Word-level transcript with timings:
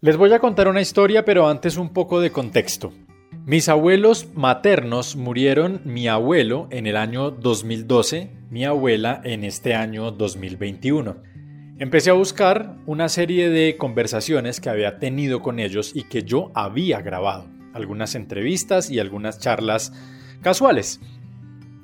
Les 0.00 0.16
voy 0.16 0.32
a 0.32 0.38
contar 0.38 0.68
una 0.68 0.80
historia, 0.80 1.24
pero 1.24 1.48
antes 1.48 1.76
un 1.76 1.88
poco 1.88 2.20
de 2.20 2.30
contexto. 2.30 2.92
Mis 3.46 3.68
abuelos 3.68 4.28
maternos 4.32 5.16
murieron 5.16 5.80
mi 5.84 6.06
abuelo 6.06 6.68
en 6.70 6.86
el 6.86 6.96
año 6.96 7.32
2012, 7.32 8.30
mi 8.48 8.64
abuela 8.64 9.20
en 9.24 9.42
este 9.42 9.74
año 9.74 10.12
2021. 10.12 11.16
Empecé 11.80 12.10
a 12.10 12.12
buscar 12.12 12.76
una 12.86 13.08
serie 13.08 13.50
de 13.50 13.76
conversaciones 13.76 14.60
que 14.60 14.70
había 14.70 15.00
tenido 15.00 15.42
con 15.42 15.58
ellos 15.58 15.90
y 15.92 16.04
que 16.04 16.22
yo 16.22 16.52
había 16.54 17.00
grabado, 17.00 17.48
algunas 17.74 18.14
entrevistas 18.14 18.90
y 18.90 19.00
algunas 19.00 19.40
charlas 19.40 19.92
casuales. 20.42 21.00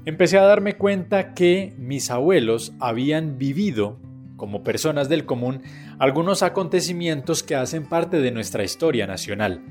Empecé 0.05 0.39
a 0.39 0.45
darme 0.45 0.77
cuenta 0.77 1.35
que 1.35 1.75
mis 1.79 2.13
abuelos 2.13 2.75
habían 2.79 3.39
vivido 3.39 3.99
como 4.37 4.63
personas 4.63 5.09
del 5.09 5.27
común 5.27 5.63
algunos 6.05 6.43
acontecimientos 6.43 7.43
que 7.43 7.55
hacen 7.55 7.87
parte 7.87 8.21
de 8.21 8.31
nuestra 8.31 8.63
historia 8.63 9.07
nacional. 9.07 9.63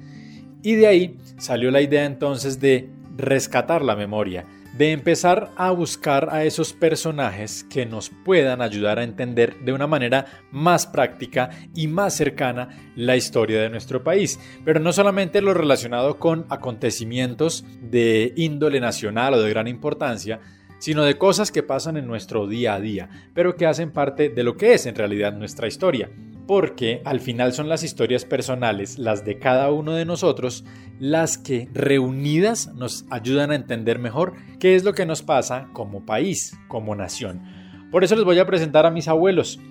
Y 0.63 0.73
de 0.73 0.87
ahí 0.87 1.17
salió 1.37 1.69
la 1.69 1.81
idea 1.81 2.05
entonces 2.05 2.59
de 2.59 2.89
rescatar 3.15 3.83
la 3.83 3.95
memoria, 3.95 4.43
de 4.75 4.93
empezar 4.93 5.51
a 5.57 5.69
buscar 5.69 6.29
a 6.31 6.43
esos 6.43 6.73
personajes 6.73 7.63
que 7.65 7.85
nos 7.85 8.09
puedan 8.09 8.63
ayudar 8.63 8.97
a 8.97 9.03
entender 9.03 9.59
de 9.59 9.73
una 9.73 9.85
manera 9.85 10.25
más 10.51 10.87
práctica 10.87 11.51
y 11.75 11.87
más 11.87 12.15
cercana 12.15 12.69
la 12.95 13.15
historia 13.15 13.61
de 13.61 13.69
nuestro 13.69 14.03
país. 14.03 14.39
Pero 14.65 14.79
no 14.79 14.91
solamente 14.91 15.39
lo 15.39 15.53
relacionado 15.53 16.17
con 16.17 16.47
acontecimientos 16.49 17.63
de 17.79 18.33
índole 18.35 18.79
nacional 18.79 19.35
o 19.35 19.41
de 19.41 19.51
gran 19.51 19.67
importancia, 19.67 20.39
sino 20.83 21.05
de 21.05 21.17
cosas 21.17 21.49
que 21.49 21.63
pasan 21.63 21.95
en 21.95 22.07
nuestro 22.07 22.45
día 22.45 22.73
a 22.73 22.81
día, 22.81 23.07
pero 23.33 23.55
que 23.55 23.65
hacen 23.65 23.93
parte 23.93 24.27
de 24.27 24.43
lo 24.43 24.57
que 24.57 24.73
es 24.73 24.85
en 24.85 24.95
realidad 24.95 25.31
nuestra 25.31 25.65
historia. 25.65 26.09
Porque 26.45 27.01
al 27.05 27.21
final 27.21 27.53
son 27.53 27.69
las 27.69 27.83
historias 27.83 28.25
personales, 28.25 28.99
las 28.99 29.23
de 29.23 29.39
cada 29.39 29.71
uno 29.71 29.93
de 29.93 30.03
nosotros, 30.03 30.65
las 30.99 31.37
que 31.37 31.69
reunidas 31.73 32.73
nos 32.73 33.05
ayudan 33.09 33.51
a 33.51 33.55
entender 33.55 33.97
mejor 33.97 34.33
qué 34.59 34.75
es 34.75 34.83
lo 34.83 34.91
que 34.91 35.05
nos 35.05 35.21
pasa 35.21 35.69
como 35.71 36.05
país, 36.05 36.59
como 36.67 36.95
nación. 36.95 37.43
Por 37.89 38.03
eso 38.03 38.17
les 38.17 38.25
voy 38.25 38.39
a 38.39 38.45
presentar 38.45 38.85
a 38.85 38.91
mis 38.91 39.07
abuelos. 39.07 39.61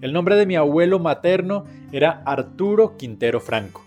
El 0.00 0.14
nombre 0.14 0.36
de 0.36 0.46
mi 0.46 0.56
abuelo 0.56 0.98
materno 0.98 1.64
era 1.92 2.22
Arturo 2.24 2.96
Quintero 2.96 3.40
Franco 3.40 3.84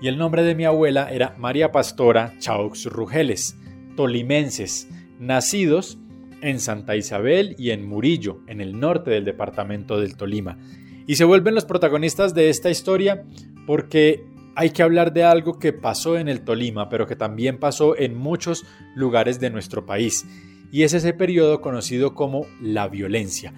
y 0.00 0.08
el 0.08 0.16
nombre 0.16 0.44
de 0.44 0.54
mi 0.54 0.64
abuela 0.64 1.12
era 1.12 1.34
María 1.36 1.72
Pastora 1.72 2.32
Chaux 2.38 2.86
Rugeles, 2.86 3.54
tolimenses, 3.96 4.88
nacidos 5.20 5.98
en 6.42 6.60
Santa 6.60 6.96
Isabel 6.96 7.54
y 7.58 7.70
en 7.70 7.86
Murillo, 7.86 8.40
en 8.46 8.60
el 8.60 8.78
norte 8.78 9.10
del 9.10 9.24
departamento 9.24 9.98
del 9.98 10.16
Tolima. 10.16 10.58
Y 11.06 11.16
se 11.16 11.24
vuelven 11.24 11.54
los 11.54 11.64
protagonistas 11.64 12.34
de 12.34 12.50
esta 12.50 12.70
historia 12.70 13.24
porque 13.66 14.24
hay 14.54 14.70
que 14.70 14.82
hablar 14.82 15.12
de 15.12 15.24
algo 15.24 15.58
que 15.58 15.72
pasó 15.72 16.18
en 16.18 16.28
el 16.28 16.42
Tolima, 16.42 16.88
pero 16.88 17.06
que 17.06 17.16
también 17.16 17.58
pasó 17.58 17.96
en 17.96 18.16
muchos 18.16 18.64
lugares 18.94 19.40
de 19.40 19.50
nuestro 19.50 19.86
país. 19.86 20.26
Y 20.70 20.82
es 20.82 20.92
ese 20.94 21.12
periodo 21.12 21.60
conocido 21.60 22.14
como 22.14 22.46
la 22.60 22.88
violencia. 22.88 23.54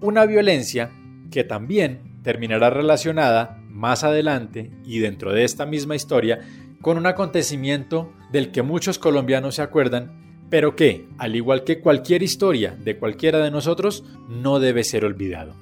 Una 0.00 0.26
violencia 0.26 0.92
que 1.30 1.44
también 1.44 2.20
terminará 2.22 2.70
relacionada 2.70 3.62
más 3.70 4.04
adelante 4.04 4.70
y 4.84 4.98
dentro 4.98 5.32
de 5.32 5.44
esta 5.44 5.66
misma 5.66 5.96
historia 5.96 6.40
con 6.80 6.98
un 6.98 7.06
acontecimiento 7.06 8.12
del 8.30 8.52
que 8.52 8.62
muchos 8.62 8.98
colombianos 8.98 9.56
se 9.56 9.62
acuerdan 9.62 10.25
pero 10.50 10.76
que, 10.76 11.08
al 11.18 11.36
igual 11.36 11.64
que 11.64 11.80
cualquier 11.80 12.22
historia 12.22 12.76
de 12.78 12.96
cualquiera 12.96 13.38
de 13.38 13.50
nosotros, 13.50 14.04
no 14.28 14.60
debe 14.60 14.84
ser 14.84 15.04
olvidado. 15.04 15.54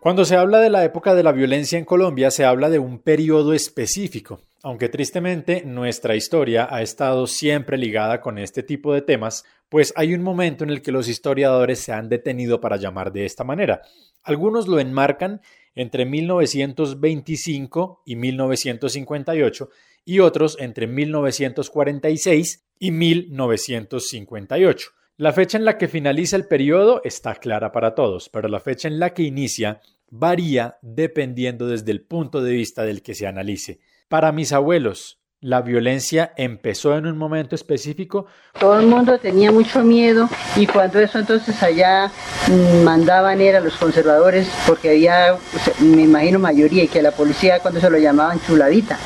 Cuando 0.00 0.24
se 0.24 0.36
habla 0.36 0.60
de 0.60 0.70
la 0.70 0.84
época 0.84 1.16
de 1.16 1.24
la 1.24 1.32
violencia 1.32 1.78
en 1.78 1.84
Colombia, 1.84 2.30
se 2.30 2.44
habla 2.44 2.70
de 2.70 2.78
un 2.78 3.00
periodo 3.00 3.52
específico, 3.52 4.40
aunque 4.62 4.88
tristemente 4.88 5.64
nuestra 5.64 6.14
historia 6.14 6.68
ha 6.70 6.80
estado 6.80 7.26
siempre 7.26 7.76
ligada 7.76 8.20
con 8.20 8.38
este 8.38 8.62
tipo 8.62 8.94
de 8.94 9.02
temas, 9.02 9.44
pues 9.68 9.92
hay 9.96 10.14
un 10.14 10.22
momento 10.22 10.62
en 10.62 10.70
el 10.70 10.80
que 10.80 10.92
los 10.92 11.08
historiadores 11.08 11.80
se 11.80 11.92
han 11.92 12.08
detenido 12.08 12.60
para 12.60 12.76
llamar 12.76 13.12
de 13.12 13.24
esta 13.24 13.42
manera. 13.42 13.82
Algunos 14.22 14.68
lo 14.68 14.78
enmarcan 14.78 15.40
entre 15.76 16.06
1925 16.06 18.02
y 18.04 18.16
1958 18.16 19.70
y 20.04 20.18
otros 20.18 20.56
entre 20.58 20.88
1946 20.88 22.64
y 22.80 22.90
1958. 22.90 24.90
La 25.18 25.32
fecha 25.32 25.56
en 25.56 25.64
la 25.64 25.78
que 25.78 25.88
finaliza 25.88 26.36
el 26.36 26.46
periodo 26.46 27.00
está 27.04 27.36
clara 27.36 27.72
para 27.72 27.94
todos, 27.94 28.28
pero 28.28 28.48
la 28.48 28.60
fecha 28.60 28.88
en 28.88 28.98
la 28.98 29.14
que 29.14 29.22
inicia 29.22 29.80
varía 30.10 30.78
dependiendo 30.82 31.66
desde 31.66 31.92
el 31.92 32.02
punto 32.02 32.42
de 32.42 32.52
vista 32.52 32.84
del 32.84 33.02
que 33.02 33.14
se 33.14 33.26
analice. 33.26 33.80
Para 34.08 34.32
mis 34.32 34.52
abuelos, 34.52 35.20
la 35.40 35.60
violencia 35.60 36.32
empezó 36.36 36.96
en 36.96 37.06
un 37.06 37.18
momento 37.18 37.54
específico. 37.54 38.26
Todo 38.58 38.80
el 38.80 38.86
mundo 38.86 39.18
tenía 39.18 39.52
mucho 39.52 39.82
miedo 39.82 40.28
y 40.56 40.66
cuando 40.66 40.98
eso 40.98 41.18
entonces 41.18 41.62
allá 41.62 42.10
mm, 42.48 42.82
mandaban 42.82 43.40
era 43.40 43.60
los 43.60 43.76
conservadores 43.76 44.48
porque 44.66 44.90
había, 44.90 45.36
me 45.80 46.02
imagino 46.02 46.38
mayoría 46.38 46.84
y 46.84 46.88
que 46.88 47.02
la 47.02 47.12
policía 47.12 47.60
cuando 47.60 47.80
se 47.80 47.90
lo 47.90 47.98
llamaban 47.98 48.40
chuladita. 48.46 48.98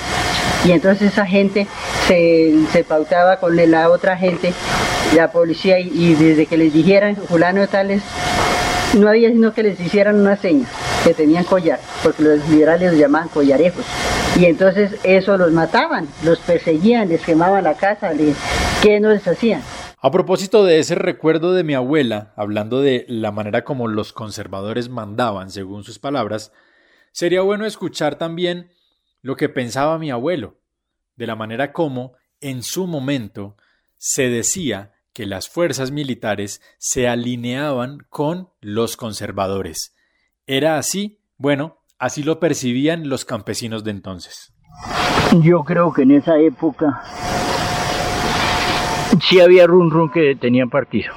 Y 0.65 0.73
entonces 0.73 1.13
esa 1.13 1.27
gente 1.27 1.67
se, 2.07 2.55
se 2.71 2.85
pautaba 2.85 3.39
con 3.39 3.57
la 3.57 3.91
otra 3.91 4.17
gente, 4.17 4.53
la 5.17 5.33
policía, 5.33 5.81
y, 5.81 6.15
desde 6.15 6.47
que 6.47 6.59
les 6.59 6.73
dijeran 6.73 7.17
fulano 7.17 7.67
tales, 7.67 8.03
no 8.99 9.09
había 9.09 9.31
sino 9.31 9.55
que 9.55 9.63
les 9.63 9.81
hicieran 9.81 10.17
una 10.17 10.37
seña, 10.37 10.67
que 11.03 11.15
tenían 11.15 11.45
collar, 11.45 11.81
porque 12.03 12.23
los 12.23 12.49
liberales 12.49 12.93
los 12.93 13.01
llamaban 13.01 13.29
collarejos. 13.29 13.87
Y 14.41 14.47
entonces 14.47 14.99
eso 15.05 15.37
los 15.37 15.53
mataban, 15.53 16.09
los 16.25 16.39
perseguían, 16.39 17.11
les 17.11 17.23
quemaban 17.23 17.63
la 17.63 17.77
casa, 17.77 18.13
¿qué 18.83 18.99
no 18.99 19.11
les 19.11 19.29
hacían? 19.29 19.61
A 20.01 20.11
propósito 20.11 20.65
de 20.65 20.79
ese 20.79 20.95
recuerdo 20.95 21.53
de 21.53 21.63
mi 21.63 21.75
abuela, 21.75 22.33
hablando 22.37 22.81
de 22.81 23.05
la 23.07 23.33
manera 23.33 23.65
como 23.65 23.87
los 23.87 24.15
conservadores 24.15 24.89
mandaban, 24.89 25.51
según 25.51 25.85
sus 25.85 25.99
palabras, 25.99 26.53
sería 27.13 27.43
bueno 27.43 27.67
escuchar 27.67 28.17
también 28.17 28.71
lo 29.21 29.37
que 29.37 29.51
pensaba 29.51 29.99
mi 29.99 30.11
abuelo, 30.11 30.57
de 31.17 31.27
la 31.27 31.37
manera 31.37 31.75
como, 31.75 32.15
en 32.41 32.63
su 32.63 32.87
momento, 32.87 33.59
se 33.99 34.31
decía 34.31 34.95
que 35.13 35.27
las 35.27 35.51
fuerzas 35.51 35.91
militares 35.91 36.63
se 36.79 37.09
alineaban 37.09 38.07
con 38.09 38.49
los 38.63 38.97
conservadores. 38.97 39.95
¿Era 40.47 40.79
así? 40.79 41.21
Bueno, 41.37 41.80
Así 42.01 42.23
lo 42.23 42.41
percibían 42.41 43.11
los 43.11 43.27
campesinos 43.27 43.85
de 43.85 43.91
entonces. 43.91 44.55
Yo 45.43 45.65
creo 45.65 45.93
que 45.93 46.05
en 46.05 46.13
esa 46.13 46.39
época 46.39 47.03
sí 49.29 49.39
había 49.39 49.67
run 49.67 49.91
run 49.91 50.11
que 50.11 50.35
tenían 50.35 50.71
partido. 50.71 51.13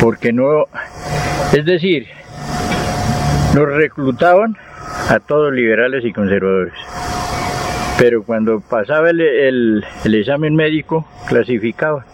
Porque 0.00 0.32
no, 0.32 0.64
es 1.52 1.62
decir, 1.66 2.06
nos 3.54 3.68
reclutaban 3.68 4.56
a 5.10 5.20
todos 5.20 5.52
liberales 5.52 6.06
y 6.06 6.12
conservadores. 6.14 6.72
Pero 7.98 8.22
cuando 8.22 8.60
pasaba 8.60 9.10
el, 9.10 9.20
el, 9.20 10.14
examen 10.14 10.56
médico, 10.56 11.06
clasificaban. 11.28 12.06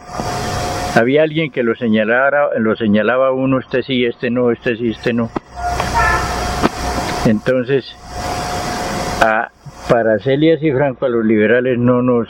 Había 0.97 1.23
alguien 1.23 1.53
que 1.53 1.63
lo 1.63 1.77
señalara, 1.77 2.59
lo 2.59 2.75
señalaba 2.75 3.31
uno, 3.31 3.61
este 3.61 3.85
sí, 3.85 4.05
este 4.05 4.31
no, 4.31 4.51
este 4.51 4.77
sí, 4.77 4.91
este 4.91 5.13
no. 5.13 5.31
Entonces, 7.27 7.85
a, 9.23 9.51
para 9.89 10.19
Celia 10.19 10.59
y 10.61 10.73
Franco, 10.73 11.07
a 11.07 11.09
los 11.09 11.25
liberales 11.25 11.79
no 11.79 12.03
nos, 12.03 12.29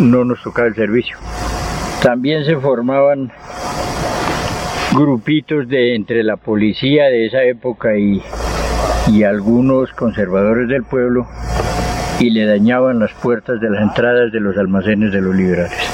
no 0.00 0.24
nos 0.24 0.42
tocaba 0.42 0.68
el 0.68 0.74
servicio. 0.74 1.18
También 2.02 2.44
se 2.44 2.56
formaban 2.56 3.30
grupitos 4.94 5.68
de 5.68 5.94
entre 5.94 6.22
la 6.22 6.36
policía 6.36 7.04
de 7.04 7.26
esa 7.26 7.42
época 7.44 7.96
y, 7.96 8.22
y 9.08 9.22
algunos 9.22 9.92
conservadores 9.92 10.68
del 10.68 10.84
pueblo 10.84 11.26
y 12.20 12.30
le 12.30 12.46
dañaban 12.46 12.98
las 12.98 13.12
puertas 13.12 13.60
de 13.60 13.70
las 13.70 13.82
entradas 13.82 14.32
de 14.32 14.40
los 14.40 14.56
almacenes 14.56 15.12
de 15.12 15.20
los 15.20 15.34
liberales 15.34 15.91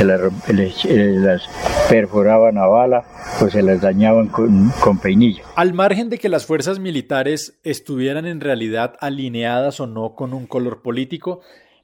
se 0.00 1.14
las, 1.14 1.42
perforaban 1.88 2.56
a 2.56 2.66
bala 2.66 3.04
o 3.40 3.48
se 3.50 3.62
las 3.62 3.82
dañaban 3.82 4.28
con, 4.28 4.70
con 4.82 4.98
peinillo. 4.98 5.44
Al 5.56 5.74
margen 5.74 6.08
de 6.08 6.18
que 6.18 6.30
las 6.30 6.46
fuerzas 6.46 6.78
militares 6.78 7.58
estuvieran 7.64 8.24
en 8.26 8.40
realidad 8.40 8.94
alineadas 9.00 9.78
o 9.80 9.86
no 9.86 10.14
con 10.14 10.32
un 10.32 10.46
color 10.46 10.80
político, 10.80 11.40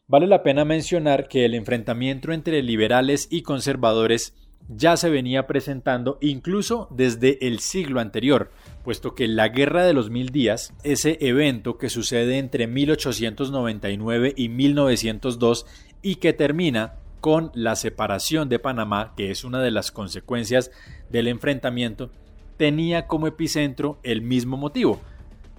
vale 0.08 0.26
la 0.26 0.42
pena 0.42 0.64
mencionar 0.64 1.28
que 1.28 1.44
el 1.44 1.54
enfrentamiento 1.54 2.32
entre 2.32 2.62
liberales 2.62 3.28
y 3.30 3.42
conservadores 3.42 4.34
ya 4.68 4.96
se 4.96 5.10
venía 5.10 5.46
presentando 5.46 6.18
incluso 6.20 6.88
desde 6.90 7.46
el 7.46 7.60
siglo 7.60 8.00
anterior, 8.00 8.50
puesto 8.82 9.14
que 9.14 9.28
la 9.28 9.48
Guerra 9.48 9.84
de 9.84 9.92
los 9.92 10.10
Mil 10.10 10.30
Días, 10.30 10.72
ese 10.82 11.18
evento 11.20 11.78
que 11.78 11.90
sucede 11.90 12.38
entre 12.38 12.66
1899 12.66 14.32
y 14.36 14.48
1902 14.48 15.66
y 16.02 16.16
que 16.16 16.32
termina 16.32 16.94
con 17.26 17.50
la 17.54 17.74
separación 17.74 18.48
de 18.48 18.60
Panamá, 18.60 19.12
que 19.16 19.32
es 19.32 19.42
una 19.42 19.60
de 19.60 19.72
las 19.72 19.90
consecuencias 19.90 20.70
del 21.10 21.26
enfrentamiento, 21.26 22.12
tenía 22.56 23.08
como 23.08 23.26
epicentro 23.26 23.98
el 24.04 24.22
mismo 24.22 24.56
motivo, 24.56 25.00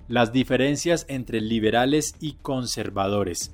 las 0.08 0.32
diferencias 0.32 1.06
entre 1.10 1.42
liberales 1.42 2.16
y 2.22 2.36
conservadores. 2.36 3.52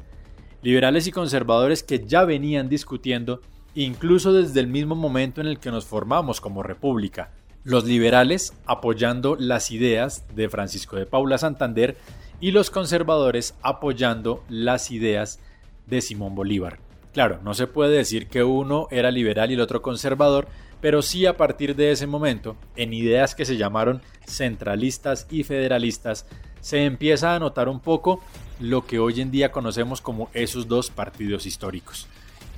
Liberales 0.62 1.08
y 1.08 1.12
conservadores 1.12 1.82
que 1.82 2.06
ya 2.06 2.24
venían 2.24 2.70
discutiendo 2.70 3.42
incluso 3.74 4.32
desde 4.32 4.60
el 4.60 4.68
mismo 4.68 4.94
momento 4.94 5.42
en 5.42 5.48
el 5.48 5.58
que 5.58 5.72
nos 5.72 5.86
formamos 5.86 6.40
como 6.40 6.62
república. 6.62 7.32
Los 7.64 7.84
liberales 7.84 8.54
apoyando 8.68 9.36
las 9.40 9.72
ideas 9.72 10.24
de 10.36 10.50
Francisco 10.50 10.98
de 10.98 11.08
Paula 11.08 11.40
Santander 11.40 11.98
y 12.40 12.52
los 12.52 12.70
conservadores 12.70 13.56
apoyando 13.64 14.44
las 14.50 14.92
ideas 14.92 15.40
de 15.88 16.00
Simón 16.02 16.36
Bolívar. 16.36 16.93
Claro, 17.14 17.40
no 17.44 17.54
se 17.54 17.68
puede 17.68 17.96
decir 17.96 18.28
que 18.28 18.44
uno 18.44 18.88
era 18.90 19.12
liberal 19.12 19.52
y 19.52 19.54
el 19.54 19.62
otro 19.62 19.84
conservador, 19.84 20.48
pero 20.82 21.04
sí 21.04 21.28
a 21.28 21.38
partir 21.38 21.76
de 21.76 21.92
ese 21.92 22.08
momento, 22.08 22.58
en 22.76 22.92
ideas 22.92 23.36
que 23.36 23.46
se 23.46 23.56
llamaron 23.56 24.02
centralistas 24.26 25.28
y 25.30 25.44
federalistas, 25.44 26.26
se 26.60 26.86
empieza 26.86 27.36
a 27.36 27.40
notar 27.40 27.70
un 27.70 27.80
poco 27.80 28.20
lo 28.60 28.86
que 28.88 28.98
hoy 28.98 29.22
en 29.22 29.30
día 29.30 29.52
conocemos 29.52 30.02
como 30.02 30.30
esos 30.34 30.68
dos 30.68 30.90
partidos 30.90 31.46
históricos. 31.46 32.08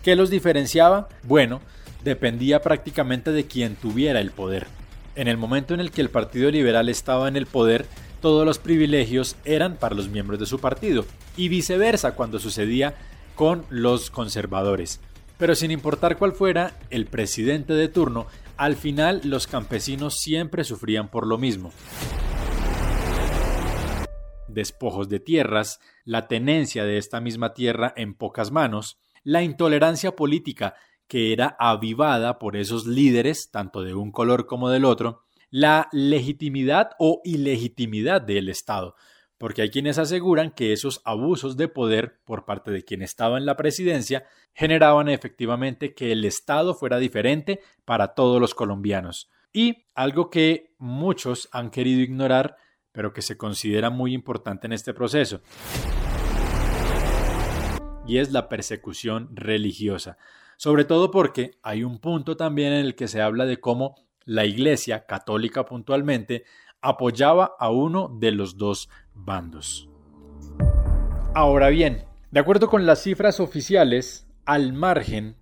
¿Qué 0.04 0.16
los 0.16 0.30
diferenciaba? 0.30 1.10
Bueno, 1.24 1.60
dependía 2.04 2.62
prácticamente 2.62 3.32
de 3.32 3.46
quien 3.48 3.76
tuviera 3.76 4.22
el 4.22 4.32
poder. 4.32 4.68
En 5.16 5.28
el 5.28 5.38
momento 5.38 5.74
en 5.74 5.82
el 5.82 5.92
que 5.92 6.02
el 6.02 6.10
Partido 6.10 6.50
Liberal 6.50 6.88
estaba 6.88 7.28
en 7.28 7.36
el 7.36 7.46
poder, 7.46 7.86
todos 8.22 8.46
los 8.46 8.60
privilegios 8.60 9.36
eran 9.44 9.76
para 9.76 9.96
los 9.96 10.08
miembros 10.08 10.40
de 10.40 10.46
su 10.46 10.60
partido, 10.60 11.06
y 11.36 11.50
viceversa 11.50 12.16
cuando 12.16 12.40
sucedía 12.40 12.96
con 13.36 13.66
los 13.70 14.10
conservadores. 14.10 15.00
Pero 15.38 15.54
sin 15.56 15.72
importar 15.72 16.18
cuál 16.18 16.32
fuera 16.32 16.80
el 16.90 17.06
presidente 17.06 17.74
de 17.74 17.90
turno, 17.90 18.28
al 18.58 18.76
final 18.76 19.22
los 19.26 19.48
campesinos 19.48 20.16
siempre 20.16 20.64
sufrían 20.64 21.10
por 21.10 21.28
lo 21.28 21.38
mismo. 21.38 21.72
Despojos 24.48 25.10
de 25.10 25.20
tierras, 25.20 25.82
la 26.06 26.28
tenencia 26.28 26.86
de 26.86 26.98
esta 26.98 27.20
misma 27.20 27.54
tierra 27.54 27.94
en 27.98 28.14
pocas 28.14 28.52
manos, 28.52 28.98
la 29.24 29.44
intolerancia 29.44 30.16
política 30.16 30.76
que 31.08 31.34
era 31.34 31.56
avivada 31.60 32.40
por 32.40 32.56
esos 32.56 32.88
líderes, 32.88 33.52
tanto 33.52 33.84
de 33.84 33.94
un 33.94 34.12
color 34.12 34.46
como 34.46 34.70
del 34.70 34.86
otro, 34.86 35.24
la 35.50 35.90
legitimidad 35.92 36.92
o 37.00 37.22
ilegitimidad 37.24 38.22
del 38.22 38.50
Estado, 38.50 38.96
porque 39.38 39.62
hay 39.62 39.70
quienes 39.70 39.98
aseguran 39.98 40.52
que 40.52 40.74
esos 40.74 41.02
abusos 41.04 41.58
de 41.58 41.68
poder 41.68 42.20
por 42.24 42.46
parte 42.46 42.72
de 42.72 42.84
quien 42.84 43.02
estaba 43.02 43.38
en 43.38 43.46
la 43.46 43.58
presidencia 43.58 44.26
generaban 44.54 45.10
efectivamente 45.10 45.94
que 45.94 46.12
el 46.12 46.24
Estado 46.26 46.74
fuera 46.74 46.98
diferente 46.98 47.60
para 47.84 48.14
todos 48.14 48.40
los 48.40 48.54
colombianos. 48.56 49.30
Y 49.52 49.86
algo 49.94 50.30
que 50.30 50.74
muchos 50.78 51.50
han 51.52 51.70
querido 51.70 52.02
ignorar, 52.02 52.58
pero 52.92 53.14
que 53.14 53.22
se 53.22 53.38
considera 53.38 53.90
muy 53.90 54.14
importante 54.14 54.68
en 54.68 54.74
este 54.74 54.94
proceso, 54.94 55.42
y 58.08 58.20
es 58.20 58.32
la 58.32 58.50
persecución 58.50 59.30
religiosa, 59.36 60.18
sobre 60.58 60.86
todo 60.86 61.12
porque 61.12 61.58
hay 61.64 61.84
un 61.84 62.00
punto 62.00 62.38
también 62.38 62.74
en 62.74 62.86
el 62.86 62.96
que 62.96 63.08
se 63.08 63.22
habla 63.22 63.46
de 63.46 63.60
cómo 63.60 63.96
la 64.26 64.46
Iglesia 64.46 65.06
católica 65.06 65.66
puntualmente 65.66 66.46
apoyaba 66.86 67.56
a 67.60 67.72
uno 67.72 68.10
de 68.20 68.32
los 68.32 68.58
dos 68.58 68.90
bandos. 69.16 69.90
Ahora 71.34 71.70
bien, 71.70 72.06
de 72.30 72.40
acuerdo 72.40 72.70
con 72.70 72.86
las 72.86 73.02
cifras 73.02 73.40
oficiales, 73.40 74.28
al 74.46 74.72
margen 74.72 75.36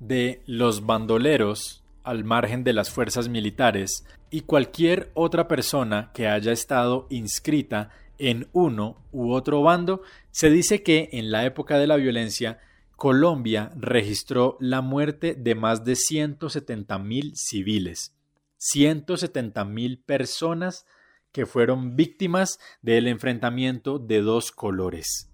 de 0.00 0.42
los 0.46 0.84
bandoleros, 0.86 1.84
al 2.02 2.24
margen 2.24 2.64
de 2.64 2.72
las 2.72 2.90
fuerzas 2.90 3.28
militares 3.28 4.04
y 4.30 4.40
cualquier 4.42 5.12
otra 5.14 5.46
persona 5.46 6.10
que 6.12 6.26
haya 6.26 6.50
estado 6.52 7.06
inscrita 7.10 7.90
en 8.18 8.48
uno 8.52 8.96
u 9.12 9.32
otro 9.32 9.62
bando, 9.62 10.02
se 10.32 10.50
dice 10.50 10.82
que 10.82 11.10
en 11.12 11.30
la 11.30 11.44
época 11.44 11.78
de 11.78 11.86
la 11.86 11.96
violencia 11.96 12.58
Colombia 12.96 13.70
registró 13.76 14.56
la 14.58 14.80
muerte 14.80 15.36
de 15.38 15.54
más 15.54 15.84
de 15.84 15.94
170 15.94 16.98
mil 16.98 17.32
civiles, 17.36 18.17
170 18.58 19.64
mil 19.64 20.02
personas 20.04 20.86
que 21.32 21.46
fueron 21.46 21.96
víctimas 21.96 22.58
del 22.82 23.06
enfrentamiento 23.06 23.98
de 23.98 24.20
dos 24.20 24.52
colores. 24.52 25.30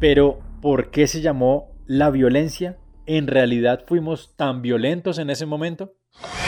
Pero, 0.00 0.38
¿por 0.62 0.90
qué 0.90 1.06
se 1.06 1.20
llamó 1.20 1.72
la 1.86 2.10
violencia? 2.10 2.78
¿En 3.06 3.26
realidad 3.26 3.84
fuimos 3.86 4.36
tan 4.36 4.62
violentos 4.62 5.18
en 5.18 5.30
ese 5.30 5.46
momento? 5.46 5.94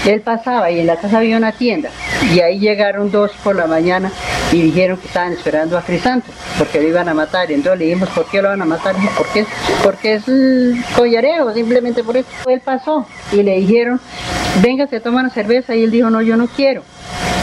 Él 0.07 0.21
pasaba 0.21 0.71
y 0.71 0.81
en 0.81 0.87
la 0.87 0.97
casa 0.97 1.19
había 1.19 1.37
una 1.37 1.53
tienda 1.53 1.91
y 2.33 2.41
ahí 2.41 2.59
llegaron 2.59 3.11
dos 3.11 3.33
por 3.43 3.57
la 3.57 3.67
mañana 3.67 4.11
y 4.53 4.63
dijeron 4.63 4.97
que 4.97 5.07
estaban 5.07 5.33
esperando 5.33 5.79
a 5.79 5.83
Crisanto 5.83 6.31
porque 6.59 6.81
lo 6.81 6.89
iban 6.89 7.09
a 7.09 7.15
matar 7.15 7.51
y 7.51 7.55
entonces 7.55 7.79
le 7.79 7.85
dijimos 7.87 8.09
¿por 8.11 8.27
qué 8.27 8.43
lo 8.43 8.49
van 8.49 8.63
a 8.63 8.65
matar? 8.65 8.97
¿Por 9.17 9.27
qué? 9.29 9.47
Porque 9.83 10.15
es 10.15 10.25
collareo, 10.97 11.53
simplemente 11.55 12.03
por 12.03 12.17
eso. 12.17 12.29
Él 12.47 12.61
pasó 12.61 13.07
y 13.33 13.43
le 13.43 13.57
dijeron 13.57 14.01
venga 14.63 14.87
se 14.87 15.01
toma 15.01 15.21
una 15.21 15.31
cerveza 15.31 15.75
y 15.75 15.85
él 15.85 15.91
dijo 15.91 16.11
no 16.11 16.21
yo 16.23 16.37
no 16.37 16.49
quiero 16.49 16.83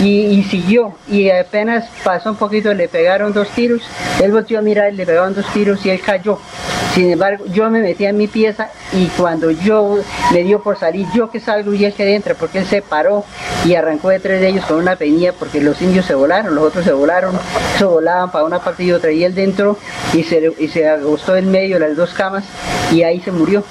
y, 0.02 0.44
siguió. 0.44 0.94
Y 1.08 1.30
apenas 1.30 1.86
pasó 2.04 2.32
un 2.32 2.36
poquito 2.38 2.74
le 2.74 2.88
pegaron 2.88 3.34
dos 3.34 3.50
tiros. 3.50 3.82
Él 4.22 4.32
volvió 4.32 4.60
a 4.60 4.62
mirar 4.62 4.94
le 4.94 5.06
pegaron 5.06 5.34
dos 5.34 5.46
tiros 5.54 5.86
y 5.86 5.90
él 5.90 6.02
cayó. 6.02 6.40
Sin 6.94 7.12
embargo 7.12 7.46
yo 7.48 7.70
me 7.70 7.80
metí 7.80 8.06
en 8.06 8.18
mi 8.18 8.28
pieza 8.28 8.70
y 8.94 9.08
cuando 9.08 9.52
yo 9.52 10.00
le 10.34 10.44
dio 10.44 10.64
por 10.64 10.80
salir 10.80 11.06
yo 11.14 11.30
que 11.30 11.40
salgo 11.40 11.74
y 11.74 11.86
él 11.86 11.94
que 11.94 12.16
entra 12.16 12.34
porque 12.34 12.60
él 12.60 12.66
se 12.66 12.82
paró 12.82 13.24
y 13.66 13.76
arrancó 13.76 14.10
de 14.10 14.20
tres 14.20 14.42
de 14.42 14.48
ellos 14.48 14.66
con 14.66 14.78
una 14.78 14.96
peña 14.96 15.32
porque 15.38 15.62
los 15.62 15.80
indios 15.82 16.06
se 16.06 16.16
volaron 16.16 16.56
los 16.56 16.64
otros 16.64 16.86
se 16.86 16.94
volaron 16.94 17.38
se 17.78 17.86
volaban 17.86 18.32
para 18.32 18.46
una 18.46 18.60
parte 18.60 18.84
y 18.84 18.92
otra 18.92 19.12
y 19.12 19.24
él 19.24 19.36
dentro 19.36 19.78
y 20.14 20.24
se, 20.24 20.52
y 20.58 20.70
se 20.70 20.88
agostó 20.88 21.36
en 21.36 21.52
medio 21.52 21.78
las 21.78 21.96
dos 21.96 22.14
camas 22.14 22.46
y 22.92 23.04
ahí 23.04 23.20
se 23.20 23.32
murió 23.32 23.64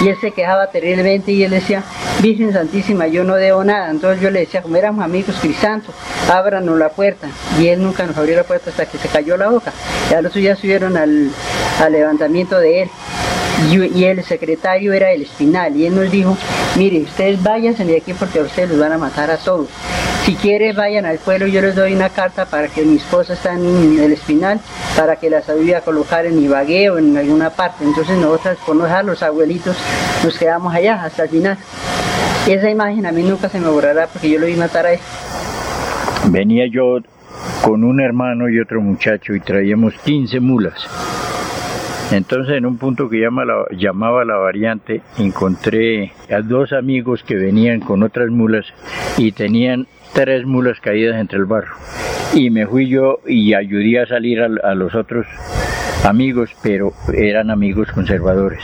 y 0.00 0.08
él 0.08 0.16
se 0.20 0.30
quejaba 0.30 0.66
terriblemente 0.68 1.32
y 1.32 1.42
él 1.42 1.50
decía, 1.50 1.82
Virgen 2.20 2.52
Santísima, 2.52 3.06
yo 3.06 3.24
no 3.24 3.34
debo 3.34 3.64
nada. 3.64 3.90
Entonces 3.90 4.22
yo 4.22 4.30
le 4.30 4.40
decía, 4.40 4.62
como 4.62 4.76
éramos 4.76 5.04
amigos 5.04 5.36
crisantos, 5.40 5.94
ábranos 6.30 6.78
la 6.78 6.90
puerta. 6.90 7.28
Y 7.58 7.68
él 7.68 7.82
nunca 7.82 8.06
nos 8.06 8.16
abrió 8.16 8.36
la 8.36 8.44
puerta 8.44 8.70
hasta 8.70 8.86
que 8.86 8.98
se 8.98 9.08
cayó 9.08 9.36
la 9.36 9.48
boca. 9.48 9.72
Ya 10.10 10.20
los 10.20 10.34
ya 10.34 10.54
subieron 10.56 10.96
al, 10.96 11.30
al 11.80 11.92
levantamiento 11.92 12.58
de 12.58 12.82
él 12.82 12.90
y, 13.72 14.04
el 14.04 14.22
secretario 14.22 14.92
era 14.92 15.12
el 15.12 15.22
Espinal 15.22 15.76
y 15.76 15.86
él 15.86 15.94
nos 15.94 16.10
dijo, 16.10 16.36
mire, 16.76 17.00
ustedes 17.00 17.42
váyanse 17.42 17.84
de 17.84 17.96
aquí 17.96 18.12
porque 18.12 18.40
ustedes 18.40 18.70
los 18.70 18.78
van 18.78 18.92
a 18.92 18.98
matar 18.98 19.30
a 19.30 19.38
todos. 19.38 19.68
Si 20.24 20.34
quieren 20.34 20.76
vayan 20.76 21.06
al 21.06 21.18
pueblo, 21.18 21.46
yo 21.46 21.62
les 21.62 21.74
doy 21.74 21.94
una 21.94 22.10
carta 22.10 22.46
para 22.46 22.68
que 22.68 22.82
mi 22.82 22.96
esposa 22.96 23.34
está 23.34 23.54
en 23.54 23.98
el 23.98 24.12
Espinal, 24.12 24.60
para 24.96 25.16
que 25.16 25.30
las 25.30 25.48
ayude 25.48 25.76
a 25.76 25.80
colocar 25.80 26.26
en 26.26 26.42
Ibagué 26.42 26.90
o 26.90 26.98
en 26.98 27.16
alguna 27.16 27.50
parte. 27.50 27.84
Entonces 27.84 28.18
nosotros, 28.18 28.58
por 28.66 28.76
no 28.76 28.84
dejar 28.84 29.04
los 29.04 29.22
abuelitos, 29.22 29.76
nos 30.24 30.36
quedamos 30.36 30.74
allá 30.74 31.02
hasta 31.02 31.22
el 31.22 31.28
final. 31.28 31.56
Esa 32.46 32.70
imagen 32.70 33.06
a 33.06 33.12
mí 33.12 33.22
nunca 33.22 33.48
se 33.48 33.58
me 33.58 33.68
borrará 33.68 34.06
porque 34.08 34.30
yo 34.30 34.38
lo 34.38 34.46
vi 34.46 34.54
matar 34.54 34.86
a 34.86 34.92
él. 34.92 35.00
Venía 36.28 36.66
yo 36.70 36.98
con 37.62 37.84
un 37.84 38.00
hermano 38.00 38.48
y 38.48 38.60
otro 38.60 38.80
muchacho 38.80 39.34
y 39.34 39.40
traíamos 39.40 39.94
15 40.04 40.40
mulas. 40.40 40.86
Entonces 42.12 42.56
en 42.56 42.66
un 42.66 42.78
punto 42.78 43.08
que 43.08 43.20
llama 43.20 43.44
la, 43.44 43.64
llamaba 43.72 44.24
la 44.24 44.36
variante 44.36 45.02
encontré 45.18 46.12
a 46.30 46.40
dos 46.40 46.72
amigos 46.72 47.24
que 47.24 47.34
venían 47.34 47.80
con 47.80 48.02
otras 48.02 48.30
mulas 48.30 48.66
y 49.18 49.32
tenían 49.32 49.88
tres 50.14 50.46
mulas 50.46 50.80
caídas 50.80 51.16
entre 51.16 51.38
el 51.38 51.46
barro. 51.46 51.74
Y 52.34 52.50
me 52.50 52.66
fui 52.66 52.88
yo 52.88 53.20
y 53.26 53.54
ayudé 53.54 54.00
a 54.00 54.06
salir 54.06 54.40
a, 54.40 54.74
los 54.74 54.94
otros 54.94 55.26
amigos, 56.04 56.50
pero 56.62 56.92
eran 57.12 57.50
amigos 57.50 57.90
conservadores. 57.92 58.60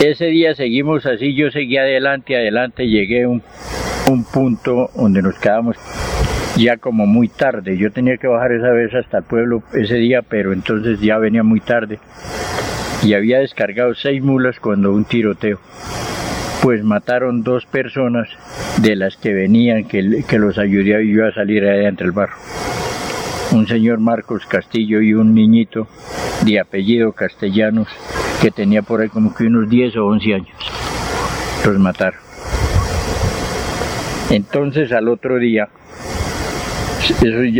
Ese 0.00 0.26
día 0.26 0.54
seguimos 0.54 1.04
así, 1.06 1.34
yo 1.34 1.50
seguí 1.50 1.78
adelante, 1.78 2.36
adelante, 2.36 2.86
llegué 2.86 3.24
a 3.24 3.28
un 3.28 4.24
punto 4.32 4.90
donde 4.94 5.22
nos 5.22 5.38
quedamos 5.38 5.76
ya 6.56 6.76
como 6.78 7.06
muy 7.06 7.28
tarde. 7.28 7.76
Yo 7.76 7.90
tenía 7.90 8.16
que 8.16 8.26
bajar 8.26 8.52
esa 8.52 8.70
vez 8.70 8.94
hasta 8.94 9.18
el 9.18 9.24
pueblo 9.24 9.62
ese 9.74 9.96
día, 9.96 10.22
pero 10.22 10.52
entonces 10.52 11.00
ya 11.00 11.18
venía 11.18 11.42
muy 11.42 11.60
tarde. 11.60 11.98
Y 13.02 13.14
había 13.14 13.38
descargado 13.38 13.94
seis 13.94 14.22
mulas 14.22 14.58
cuando 14.58 14.92
un 14.92 15.04
tiroteo. 15.04 15.60
Pues 16.62 16.82
mataron 16.82 17.42
dos 17.42 17.66
personas 17.66 18.28
de 18.80 18.96
las 18.96 19.16
que 19.16 19.32
venían, 19.32 19.84
que, 19.84 20.24
que 20.26 20.38
los 20.38 20.58
ayudé 20.58 21.06
yo 21.06 21.26
a 21.26 21.32
salir 21.32 21.64
allá 21.64 21.88
entre 21.88 22.06
el 22.06 22.12
barro. 22.12 22.36
Un 23.52 23.68
señor 23.68 24.00
Marcos 24.00 24.46
Castillo 24.46 25.00
y 25.00 25.14
un 25.14 25.34
niñito 25.34 25.86
de 26.44 26.58
apellido 26.58 27.12
Castellanos 27.12 27.88
que 28.42 28.50
tenía 28.50 28.82
por 28.82 29.00
ahí 29.00 29.08
como 29.08 29.34
que 29.34 29.44
unos 29.44 29.68
10 29.68 29.96
o 29.96 30.06
11 30.06 30.34
años. 30.34 30.58
Los 31.64 31.78
mataron. 31.78 32.20
Entonces 34.30 34.90
al 34.92 35.08
otro 35.08 35.38
día 35.38 35.68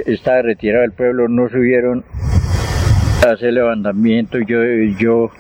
estaba 0.07 0.43
retirado 0.43 0.83
del 0.83 0.93
pueblo, 0.93 1.29
no 1.29 1.49
subieron 1.49 2.05
a 3.27 3.33
hacer 3.33 3.53
levantamiento, 3.53 4.39
yo, 4.39 4.63
yo 4.99 5.31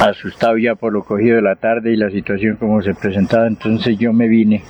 asustado 0.00 0.56
ya 0.56 0.74
por 0.74 0.92
lo 0.92 1.04
cogido 1.04 1.36
de 1.36 1.42
la 1.42 1.56
tarde 1.56 1.92
y 1.92 1.96
la 1.96 2.10
situación 2.10 2.56
como 2.56 2.82
se 2.82 2.94
presentaba, 2.94 3.46
entonces 3.46 3.98
yo 3.98 4.12
me 4.12 4.28
vine, 4.28 4.62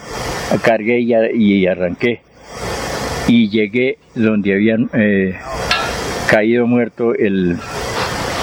cargué 0.63 1.01
y, 1.01 1.15
y 1.35 1.67
arranqué 1.67 2.23
y 3.29 3.49
llegué 3.49 3.99
donde 4.15 4.53
habían 4.53 4.91
eh, 4.93 5.37
caído 6.29 6.67
muerto 6.67 7.15
el, 7.15 7.57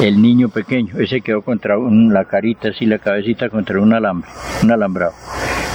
el, 0.01 0.21
niño 0.21 0.47
pequeño. 0.49 0.97
Ese 0.99 1.19
quedó 1.21 1.41
contra 1.41 1.77
un, 1.77 2.13
la 2.13 2.25
carita, 2.25 2.69
así 2.69 2.85
la 2.85 2.99
cabecita 2.99 3.49
contra 3.49 3.81
un 3.81 3.93
alambre, 3.93 4.29
un 4.63 4.71
alambrado, 4.71 5.13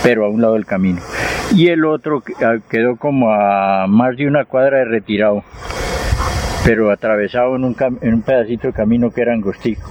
pero 0.02 0.24
a 0.24 0.30
un 0.30 0.40
lado 0.40 0.54
del 0.54 0.64
camino. 0.64 1.00
Y 1.54 1.68
el 1.68 1.84
otro 1.84 2.22
ah, 2.42 2.56
quedó 2.70 2.96
como 2.96 3.30
a 3.30 3.86
más 3.86 4.16
de 4.16 4.26
una 4.26 4.46
cuadra 4.46 4.78
de 4.78 4.84
retirado, 4.86 5.44
pero 6.64 6.90
atravesado 6.90 7.56
en 7.56 7.64
un, 7.64 8.22
pedacito 8.22 8.68
de 8.68 8.72
camino 8.72 9.10
que 9.10 9.20
era 9.20 9.34
angostico. 9.34 9.88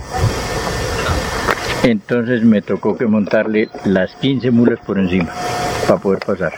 Entonces 1.84 2.44
me 2.44 2.62
tocó 2.62 2.98
que 2.98 3.06
montarle 3.06 3.70
las 3.86 4.16
15 4.16 4.50
mulas 4.52 4.80
por 4.80 4.98
encima 4.98 5.32
para 5.88 6.00
poder 6.00 6.20
pasar. 6.26 6.54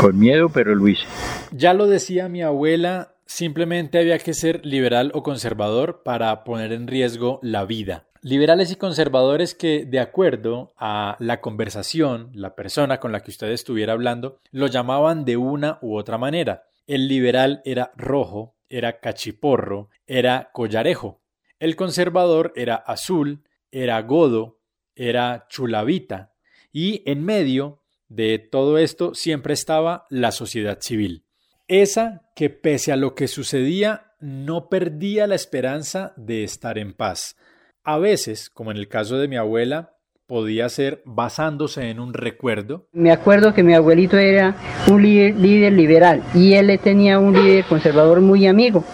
Con 0.00 0.18
miedo, 0.18 0.48
pero 0.48 0.74
lo 0.74 0.86
hice. 0.86 1.04
Ya 1.50 1.74
lo 1.74 1.88
decía 1.88 2.28
mi 2.28 2.42
abuela, 2.42 3.14
simplemente 3.26 3.98
había 3.98 4.18
que 4.18 4.32
ser 4.32 4.64
liberal 4.64 5.10
o 5.14 5.24
conservador 5.24 6.02
para 6.04 6.44
poner 6.44 6.72
en 6.72 6.86
riesgo 6.86 7.40
la 7.42 7.64
vida. 7.64 8.04
Liberales 8.24 8.70
y 8.70 8.76
conservadores 8.76 9.52
que, 9.52 9.84
de 9.84 9.98
acuerdo 9.98 10.74
a 10.78 11.16
la 11.18 11.40
conversación, 11.40 12.30
la 12.34 12.54
persona 12.54 13.00
con 13.00 13.10
la 13.10 13.18
que 13.18 13.32
usted 13.32 13.50
estuviera 13.50 13.94
hablando, 13.94 14.38
lo 14.52 14.68
llamaban 14.68 15.24
de 15.24 15.36
una 15.36 15.80
u 15.82 15.96
otra 15.96 16.18
manera. 16.18 16.62
El 16.86 17.08
liberal 17.08 17.62
era 17.64 17.90
rojo, 17.96 18.54
era 18.68 19.00
cachiporro, 19.00 19.90
era 20.06 20.50
collarejo. 20.52 21.20
El 21.58 21.74
conservador 21.74 22.52
era 22.54 22.76
azul, 22.76 23.42
era 23.72 24.00
godo, 24.02 24.60
era 24.94 25.46
chulavita. 25.48 26.32
Y 26.70 27.02
en 27.10 27.24
medio 27.24 27.82
de 28.08 28.38
todo 28.38 28.78
esto 28.78 29.14
siempre 29.14 29.52
estaba 29.52 30.06
la 30.10 30.30
sociedad 30.30 30.78
civil. 30.80 31.24
Esa 31.66 32.30
que 32.36 32.50
pese 32.50 32.92
a 32.92 32.96
lo 32.96 33.16
que 33.16 33.26
sucedía 33.26 34.12
no 34.20 34.68
perdía 34.68 35.26
la 35.26 35.34
esperanza 35.34 36.14
de 36.16 36.44
estar 36.44 36.78
en 36.78 36.92
paz. 36.94 37.36
A 37.84 37.98
veces, 37.98 38.48
como 38.48 38.70
en 38.70 38.76
el 38.76 38.86
caso 38.86 39.18
de 39.18 39.26
mi 39.26 39.36
abuela, 39.36 39.96
podía 40.28 40.68
ser 40.68 41.02
basándose 41.04 41.90
en 41.90 41.98
un 41.98 42.14
recuerdo. 42.14 42.86
Me 42.92 43.10
acuerdo 43.10 43.52
que 43.54 43.64
mi 43.64 43.74
abuelito 43.74 44.16
era 44.18 44.54
un 44.88 45.02
líder, 45.02 45.72
liberal 45.72 46.22
y 46.32 46.54
él 46.54 46.68
le 46.68 46.78
tenía 46.78 47.18
un 47.18 47.32
líder 47.32 47.64
conservador 47.64 48.20
muy 48.20 48.46
amigo. 48.46 48.84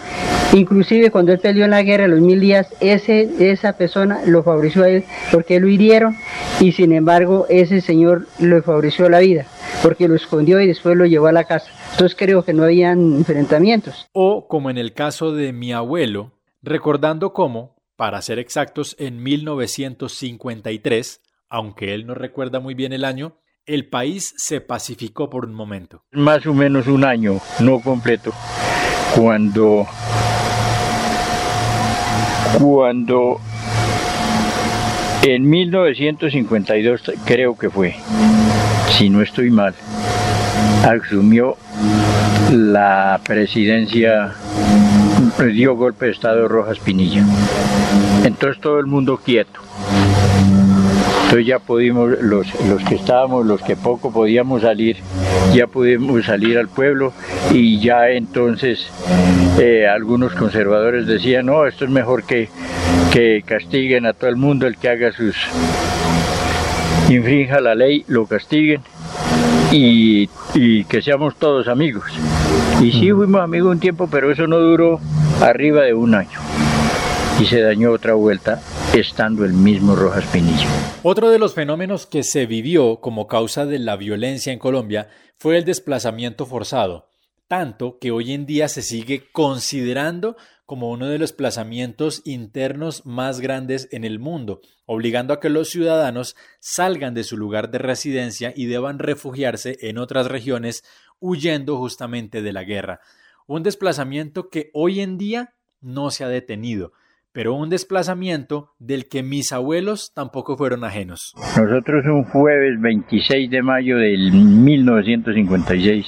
Inclusive 0.53 1.11
cuando 1.11 1.31
él 1.31 1.37
peleó 1.37 1.65
en 1.65 1.71
la 1.71 1.83
guerra 1.83 2.07
los 2.07 2.19
mil 2.19 2.39
días, 2.39 2.73
ese, 2.79 3.51
esa 3.51 3.77
persona 3.77 4.21
lo 4.25 4.41
favoreció 4.41 4.83
a 4.83 4.89
él 4.89 5.03
porque 5.31 5.59
lo 5.59 5.67
hirieron 5.67 6.17
y 6.59 6.71
sin 6.71 6.91
embargo 6.91 7.45
ese 7.47 7.81
señor 7.81 8.25
le 8.39 8.63
favoreció 8.63 9.07
la 9.07 9.19
vida 9.19 9.45
porque 9.83 10.07
lo 10.07 10.15
escondió 10.15 10.59
y 10.59 10.65
después 10.67 10.97
lo 10.97 11.05
llevó 11.05 11.27
a 11.27 11.31
la 11.31 11.43
casa. 11.43 11.71
Entonces 11.91 12.17
creo 12.17 12.43
que 12.43 12.53
no 12.53 12.63
habían 12.63 13.17
enfrentamientos. 13.17 14.07
O 14.13 14.47
como 14.47 14.71
en 14.71 14.79
el 14.79 14.93
caso 14.93 15.31
de 15.31 15.53
mi 15.53 15.73
abuelo, 15.73 16.31
recordando 16.63 17.33
cómo, 17.33 17.78
para 17.99 18.21
ser 18.21 18.39
exactos, 18.39 18.95
en 18.97 19.21
1953, 19.21 21.19
aunque 21.49 21.93
él 21.93 22.07
no 22.07 22.15
recuerda 22.15 22.61
muy 22.61 22.73
bien 22.73 22.93
el 22.93 23.03
año, 23.03 23.35
el 23.65 23.89
país 23.89 24.33
se 24.37 24.61
pacificó 24.61 25.29
por 25.29 25.43
un 25.43 25.53
momento. 25.53 26.05
Más 26.13 26.45
o 26.45 26.53
menos 26.53 26.87
un 26.87 27.03
año, 27.03 27.41
no 27.59 27.81
completo, 27.81 28.31
cuando 29.17 29.85
cuando 32.57 33.41
en 35.21 35.49
1952 35.49 37.01
creo 37.25 37.57
que 37.57 37.69
fue, 37.69 37.95
si 38.97 39.09
no 39.09 39.21
estoy 39.21 39.51
mal, 39.51 39.75
asumió 40.85 41.57
la 42.49 43.19
presidencia, 43.25 44.35
dio 45.47 45.75
golpe 45.75 46.05
de 46.05 46.11
Estado 46.11 46.47
Rojas 46.47 46.79
Pinilla. 46.79 47.23
Entonces 48.23 48.61
todo 48.61 48.79
el 48.79 48.85
mundo 48.85 49.17
quieto. 49.17 49.61
Entonces 51.23 51.45
ya 51.45 51.59
pudimos, 51.59 52.09
los, 52.21 52.47
los 52.65 52.83
que 52.83 52.95
estábamos, 52.95 53.45
los 53.45 53.61
que 53.61 53.75
poco 53.75 54.11
podíamos 54.11 54.63
salir, 54.63 54.97
ya 55.53 55.67
pudimos 55.67 56.25
salir 56.25 56.57
al 56.57 56.67
pueblo 56.69 57.13
y 57.53 57.79
ya 57.79 58.09
entonces 58.09 58.87
eh, 59.59 59.87
algunos 59.87 60.33
conservadores 60.33 61.05
decían, 61.05 61.45
no, 61.45 61.67
esto 61.67 61.85
es 61.85 61.91
mejor 61.91 62.23
que, 62.23 62.49
que 63.13 63.43
castiguen 63.45 64.07
a 64.07 64.13
todo 64.13 64.29
el 64.29 64.37
mundo, 64.37 64.65
el 64.65 64.77
que 64.77 64.89
haga 64.89 65.11
sus, 65.11 65.35
infrinja 67.09 67.59
la 67.59 67.75
ley, 67.75 68.03
lo 68.07 68.25
castiguen 68.25 68.81
y, 69.71 70.29
y 70.55 70.83
que 70.85 71.01
seamos 71.03 71.35
todos 71.35 71.67
amigos. 71.67 72.11
Y 72.81 72.91
sí 72.91 73.11
fuimos 73.11 73.41
amigos 73.41 73.71
un 73.71 73.79
tiempo, 73.79 74.07
pero 74.09 74.31
eso 74.31 74.47
no 74.47 74.57
duró 74.57 74.99
arriba 75.41 75.83
de 75.83 75.93
un 75.93 76.15
año 76.15 76.39
y 77.39 77.45
se 77.45 77.61
dañó 77.61 77.91
otra 77.91 78.13
vuelta 78.13 78.61
estando 78.93 79.45
el 79.45 79.53
mismo 79.53 79.95
Rojas 79.95 80.25
Pinillo. 80.25 80.67
Otro 81.03 81.29
de 81.29 81.39
los 81.39 81.53
fenómenos 81.53 82.05
que 82.05 82.23
se 82.23 82.45
vivió 82.45 82.99
como 82.99 83.27
causa 83.27 83.65
de 83.65 83.79
la 83.79 83.95
violencia 83.95 84.51
en 84.51 84.59
Colombia 84.59 85.09
fue 85.37 85.57
el 85.57 85.63
desplazamiento 85.63 86.45
forzado, 86.45 87.09
tanto 87.47 87.97
que 87.99 88.11
hoy 88.11 88.33
en 88.33 88.45
día 88.45 88.67
se 88.67 88.81
sigue 88.81 89.29
considerando 89.31 90.35
como 90.65 90.91
uno 90.91 91.07
de 91.07 91.17
los 91.17 91.31
desplazamientos 91.31 92.21
internos 92.25 93.05
más 93.05 93.39
grandes 93.39 93.87
en 93.91 94.03
el 94.03 94.19
mundo, 94.19 94.61
obligando 94.85 95.33
a 95.33 95.39
que 95.39 95.49
los 95.49 95.69
ciudadanos 95.69 96.35
salgan 96.59 97.13
de 97.13 97.23
su 97.23 97.37
lugar 97.37 97.71
de 97.71 97.79
residencia 97.79 98.53
y 98.55 98.65
deban 98.65 98.99
refugiarse 98.99 99.77
en 99.81 99.97
otras 99.97 100.27
regiones 100.27 100.83
huyendo 101.19 101.77
justamente 101.77 102.41
de 102.41 102.53
la 102.53 102.63
guerra. 102.65 102.99
Un 103.51 103.63
desplazamiento 103.63 104.49
que 104.49 104.69
hoy 104.75 104.99
en 104.99 105.17
día 105.17 105.55
no 105.81 106.11
se 106.11 106.23
ha 106.23 106.27
detenido, 106.27 106.91
pero 107.31 107.55
un 107.55 107.71
desplazamiento 107.71 108.75
del 108.77 109.09
que 109.09 109.23
mis 109.23 109.51
abuelos 109.51 110.11
tampoco 110.13 110.55
fueron 110.55 110.83
ajenos. 110.83 111.33
Nosotros 111.57 112.05
un 112.05 112.25
jueves 112.25 112.79
26 112.79 113.49
de 113.49 113.63
mayo 113.63 113.97
del 113.97 114.33
1956 114.33 116.05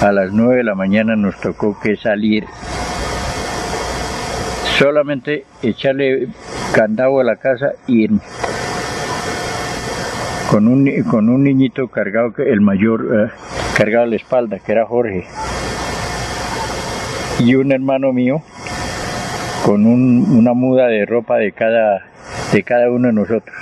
a 0.00 0.10
las 0.10 0.32
9 0.32 0.56
de 0.56 0.64
la 0.64 0.74
mañana 0.74 1.16
nos 1.16 1.38
tocó 1.38 1.78
que 1.78 1.96
salir 1.96 2.46
solamente 4.78 5.44
echarle 5.62 6.28
candado 6.74 7.20
a 7.20 7.24
la 7.24 7.36
casa 7.36 7.72
y 7.86 8.08
con 10.50 10.66
un, 10.66 10.90
con 11.10 11.28
un 11.28 11.44
niñito 11.44 11.88
cargado, 11.88 12.32
el 12.38 12.62
mayor 12.62 13.04
eh, 13.04 13.30
cargado 13.76 14.04
a 14.04 14.08
la 14.08 14.16
espalda, 14.16 14.58
que 14.60 14.72
era 14.72 14.86
Jorge, 14.86 15.26
y 17.44 17.56
un 17.56 17.72
hermano 17.72 18.12
mío 18.12 18.40
con 19.64 19.84
una 19.84 20.52
muda 20.52 20.86
de 20.86 21.04
ropa 21.06 21.38
de 21.38 21.50
cada, 21.52 22.06
de 22.52 22.62
cada 22.62 22.88
uno 22.90 23.08
de 23.08 23.14
nosotros. 23.14 23.56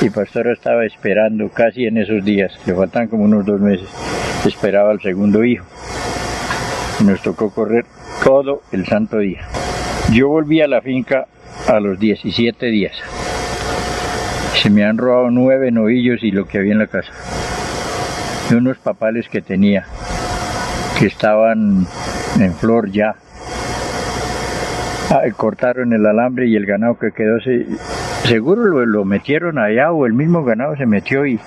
Y 0.00 0.10
Pastora 0.10 0.52
estaba 0.52 0.84
esperando 0.84 1.48
casi 1.48 1.86
en 1.86 1.98
esos 1.98 2.24
días, 2.24 2.52
le 2.64 2.74
faltan 2.74 3.08
como 3.08 3.24
unos 3.24 3.44
dos 3.44 3.60
meses, 3.60 3.88
esperaba 4.46 4.90
al 4.90 5.00
segundo 5.00 5.44
hijo. 5.44 5.66
Nos 7.04 7.20
tocó 7.22 7.50
correr 7.50 7.86
todo 8.22 8.62
el 8.70 8.86
santo 8.86 9.18
día. 9.18 9.40
Yo 10.12 10.28
volví 10.28 10.60
a 10.60 10.68
la 10.68 10.80
finca 10.80 11.26
a 11.66 11.80
los 11.80 11.98
17 11.98 12.66
días. 12.66 12.92
Se 14.62 14.70
me 14.70 14.84
han 14.84 14.96
robado 14.96 15.30
nueve 15.30 15.72
novillos 15.72 16.22
y 16.22 16.30
lo 16.30 16.46
que 16.46 16.58
había 16.58 16.72
en 16.72 16.78
la 16.78 16.86
casa. 16.86 17.12
Y 18.50 18.54
unos 18.54 18.78
papales 18.78 19.28
que 19.28 19.42
tenía, 19.42 19.86
que 20.98 21.06
estaban 21.06 21.86
en 22.38 22.54
flor 22.54 22.90
ya, 22.90 23.16
Ah, 25.10 25.22
cortaron 25.34 25.94
el 25.94 26.04
alambre 26.04 26.48
y 26.48 26.56
el 26.56 26.66
ganado 26.66 26.98
que 26.98 27.12
quedó, 27.12 27.40
se, 27.40 27.64
seguro 28.28 28.84
lo, 28.84 29.04
metieron 29.06 29.58
allá 29.58 29.90
o 29.90 30.04
el 30.04 30.12
mismo 30.12 30.44
ganado 30.44 30.76
se 30.76 30.84
metió 30.84 31.24
y, 31.24 31.40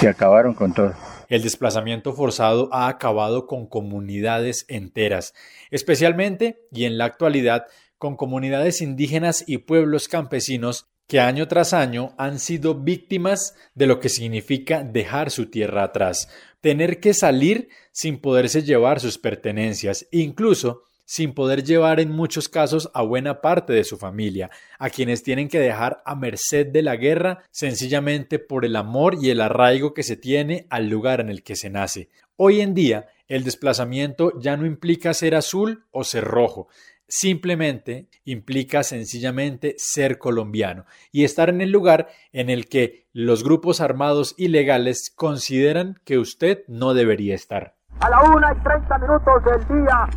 y 0.00 0.06
acabaron 0.06 0.54
con 0.54 0.72
todo. 0.72 0.94
El 1.28 1.42
desplazamiento 1.42 2.14
forzado 2.14 2.70
ha 2.72 2.88
acabado 2.88 3.46
con 3.46 3.66
comunidades 3.66 4.64
enteras, 4.68 5.34
especialmente 5.70 6.62
y 6.72 6.84
en 6.86 6.96
la 6.96 7.04
actualidad 7.04 7.66
con 7.98 8.16
comunidades 8.16 8.80
indígenas 8.80 9.44
y 9.46 9.58
pueblos 9.58 10.08
campesinos 10.08 10.86
que 11.06 11.20
año 11.20 11.48
tras 11.48 11.74
año 11.74 12.14
han 12.16 12.38
sido 12.38 12.76
víctimas 12.76 13.54
de 13.74 13.86
lo 13.86 14.00
que 14.00 14.08
significa 14.08 14.82
dejar 14.84 15.30
su 15.30 15.50
tierra 15.50 15.82
atrás, 15.82 16.30
tener 16.66 16.98
que 16.98 17.14
salir 17.14 17.68
sin 17.92 18.18
poderse 18.18 18.64
llevar 18.64 18.98
sus 18.98 19.18
pertenencias, 19.18 20.08
incluso 20.10 20.82
sin 21.04 21.32
poder 21.32 21.62
llevar 21.62 22.00
en 22.00 22.10
muchos 22.10 22.48
casos 22.48 22.90
a 22.92 23.02
buena 23.02 23.40
parte 23.40 23.72
de 23.72 23.84
su 23.84 23.96
familia, 23.96 24.50
a 24.80 24.90
quienes 24.90 25.22
tienen 25.22 25.46
que 25.46 25.60
dejar 25.60 26.02
a 26.04 26.16
merced 26.16 26.66
de 26.66 26.82
la 26.82 26.96
guerra 26.96 27.44
sencillamente 27.52 28.40
por 28.40 28.64
el 28.64 28.74
amor 28.74 29.16
y 29.22 29.30
el 29.30 29.42
arraigo 29.42 29.94
que 29.94 30.02
se 30.02 30.16
tiene 30.16 30.66
al 30.68 30.88
lugar 30.88 31.20
en 31.20 31.28
el 31.28 31.44
que 31.44 31.54
se 31.54 31.70
nace. 31.70 32.08
Hoy 32.34 32.62
en 32.62 32.74
día, 32.74 33.06
el 33.28 33.44
desplazamiento 33.44 34.32
ya 34.40 34.56
no 34.56 34.66
implica 34.66 35.14
ser 35.14 35.36
azul 35.36 35.84
o 35.92 36.02
ser 36.02 36.24
rojo, 36.24 36.66
simplemente 37.08 38.08
implica 38.24 38.82
sencillamente 38.82 39.74
ser 39.78 40.18
colombiano 40.18 40.84
y 41.12 41.24
estar 41.24 41.48
en 41.48 41.60
el 41.60 41.70
lugar 41.70 42.08
en 42.32 42.50
el 42.50 42.68
que 42.68 43.06
los 43.12 43.44
grupos 43.44 43.80
armados 43.80 44.34
ilegales 44.36 45.12
consideran 45.14 45.96
que 46.04 46.18
usted 46.18 46.64
no 46.68 46.94
debería 46.94 47.34
estar. 47.34 47.74
A 48.00 48.10
la 48.10 48.22
una 48.22 48.52
y 48.52 48.62
30 48.62 48.98
minutos 48.98 49.44
del 49.44 49.84
día 49.84 50.08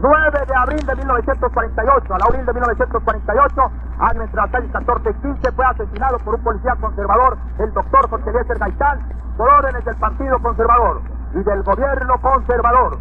9 0.00 0.38
de 0.46 0.54
abril 0.54 0.86
de 0.86 0.94
1948, 0.94 2.14
a 2.14 2.18
la 2.18 2.24
abril 2.26 2.46
de 2.46 2.52
1948, 2.52 3.62
año 3.98 4.30
las 4.32 4.50
14 4.72 5.10
y 5.10 5.22
15, 5.22 5.52
fue 5.52 5.64
asesinado 5.64 6.18
por 6.18 6.34
un 6.36 6.44
policía 6.44 6.76
conservador, 6.80 7.36
el 7.58 7.72
doctor 7.72 8.08
José 8.08 8.30
Eliezer 8.30 8.58
Gaitán, 8.58 9.08
por 9.36 9.48
órdenes 9.48 9.84
del 9.84 9.96
Partido 9.96 10.38
Conservador 10.40 11.02
y 11.34 11.42
del 11.42 11.62
gobierno 11.64 12.14
conservador. 12.20 12.98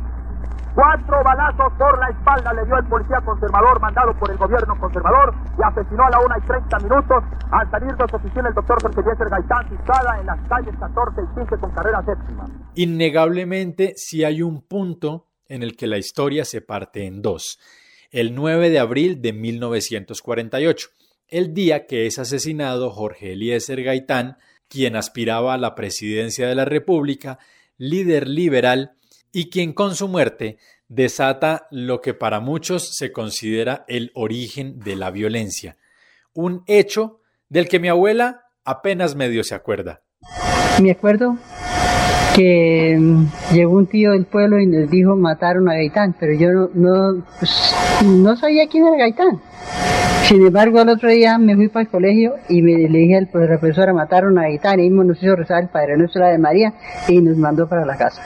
Cuatro 0.78 1.24
balazos 1.24 1.74
por 1.76 1.98
la 1.98 2.10
espalda 2.10 2.54
le 2.54 2.64
dio 2.68 2.78
el 2.78 2.86
policía 2.86 3.18
conservador 3.26 3.82
mandado 3.82 4.14
por 4.20 4.30
el 4.30 4.38
gobierno 4.38 4.78
conservador 4.80 5.34
y 5.58 5.64
asesinó 5.64 6.06
a 6.06 6.10
la 6.12 6.20
una 6.20 6.38
y 6.38 6.42
30 6.46 6.78
minutos 6.86 7.24
al 7.50 7.72
salir 7.72 7.96
de 7.98 8.06
su 8.08 8.16
oficina 8.16 8.50
el 8.50 8.54
doctor 8.54 8.78
José 8.84 9.00
Eliezer 9.02 9.28
Gaitán, 9.28 9.70
situada 9.72 10.20
en 10.20 10.28
las 10.28 10.48
calles 10.48 10.76
14 10.80 11.20
y 11.20 11.40
15 11.40 11.58
con 11.58 11.72
carrera 11.72 12.06
séptima. 12.06 12.46
Innegablemente, 12.76 13.94
si 13.96 14.24
hay 14.24 14.44
un 14.44 14.62
punto 14.62 15.26
en 15.48 15.64
el 15.64 15.76
que 15.76 15.88
la 15.88 15.98
historia 15.98 16.46
se 16.46 16.62
parte 16.62 17.08
en 17.08 17.24
dos. 17.24 17.58
El 18.12 18.36
9 18.36 18.70
de 18.70 18.78
abril 18.78 19.20
de 19.20 19.34
1948, 19.34 20.90
el 21.28 21.56
día 21.56 21.88
que 21.88 22.06
es 22.06 22.20
asesinado 22.20 22.92
Jorge 22.92 23.34
Eliezer 23.34 23.82
Gaitán, 23.82 24.38
quien 24.70 24.96
aspiraba 24.96 25.56
a 25.56 25.58
la 25.58 25.74
presidencia 25.74 26.48
de 26.48 26.54
la 26.54 26.66
República, 26.66 27.40
líder 27.80 28.28
liberal, 28.28 28.92
y 29.32 29.50
quien 29.50 29.74
con 29.74 29.96
su 29.96 30.08
muerte 30.08 30.58
desata 30.88 31.68
lo 31.72 32.02
que 32.02 32.14
para 32.14 32.40
muchos 32.40 32.96
se 32.96 33.12
considera 33.12 33.86
el 33.88 34.12
origen 34.14 34.80
de 34.80 34.96
la 34.96 35.12
violencia, 35.12 35.78
un 36.34 36.64
hecho 36.68 37.20
del 37.50 37.68
que 37.68 37.80
mi 37.80 37.88
abuela 37.88 38.44
apenas 38.64 39.16
medio 39.16 39.44
se 39.44 39.56
acuerda. 39.56 40.02
Me 40.82 40.92
acuerdo 40.92 41.38
que 42.36 42.96
mm, 43.00 43.26
llegó 43.54 43.74
un 43.74 43.88
tío 43.88 44.12
del 44.12 44.26
pueblo 44.26 44.60
y 44.60 44.68
nos 44.68 44.90
dijo 44.92 45.16
mataron 45.16 45.68
a 45.70 45.74
Gaitán, 45.74 46.16
pero 46.20 46.34
yo 46.34 46.52
no, 46.52 46.70
no, 46.74 47.26
pues, 47.40 47.74
no 48.06 48.36
sabía 48.36 48.68
quién 48.68 48.86
era 48.86 48.98
Gaitán. 48.98 49.42
Sin 50.28 50.46
embargo, 50.46 50.80
al 50.80 50.90
otro 50.90 51.10
día 51.10 51.38
me 51.38 51.56
fui 51.56 51.70
para 51.70 51.84
el 51.84 51.90
colegio 51.90 52.36
y 52.50 52.62
me, 52.62 52.78
le 52.90 53.00
dije 53.00 53.16
al 53.16 53.30
la 53.32 53.58
profesora, 53.60 53.94
mataron 53.94 54.38
a 54.38 54.44
Gaitán, 54.44 54.80
y 54.80 54.84
mismo 54.84 55.04
nos 55.04 55.24
hizo 55.24 55.36
rezar 55.36 55.64
el 55.64 55.70
Padre 55.70 55.98
Nuestro 55.98 56.26
de 56.26 56.38
María 56.38 56.74
y 57.08 57.22
nos 57.22 57.38
mandó 57.38 57.68
para 57.68 57.86
la 57.86 57.98
casa. 57.98 58.22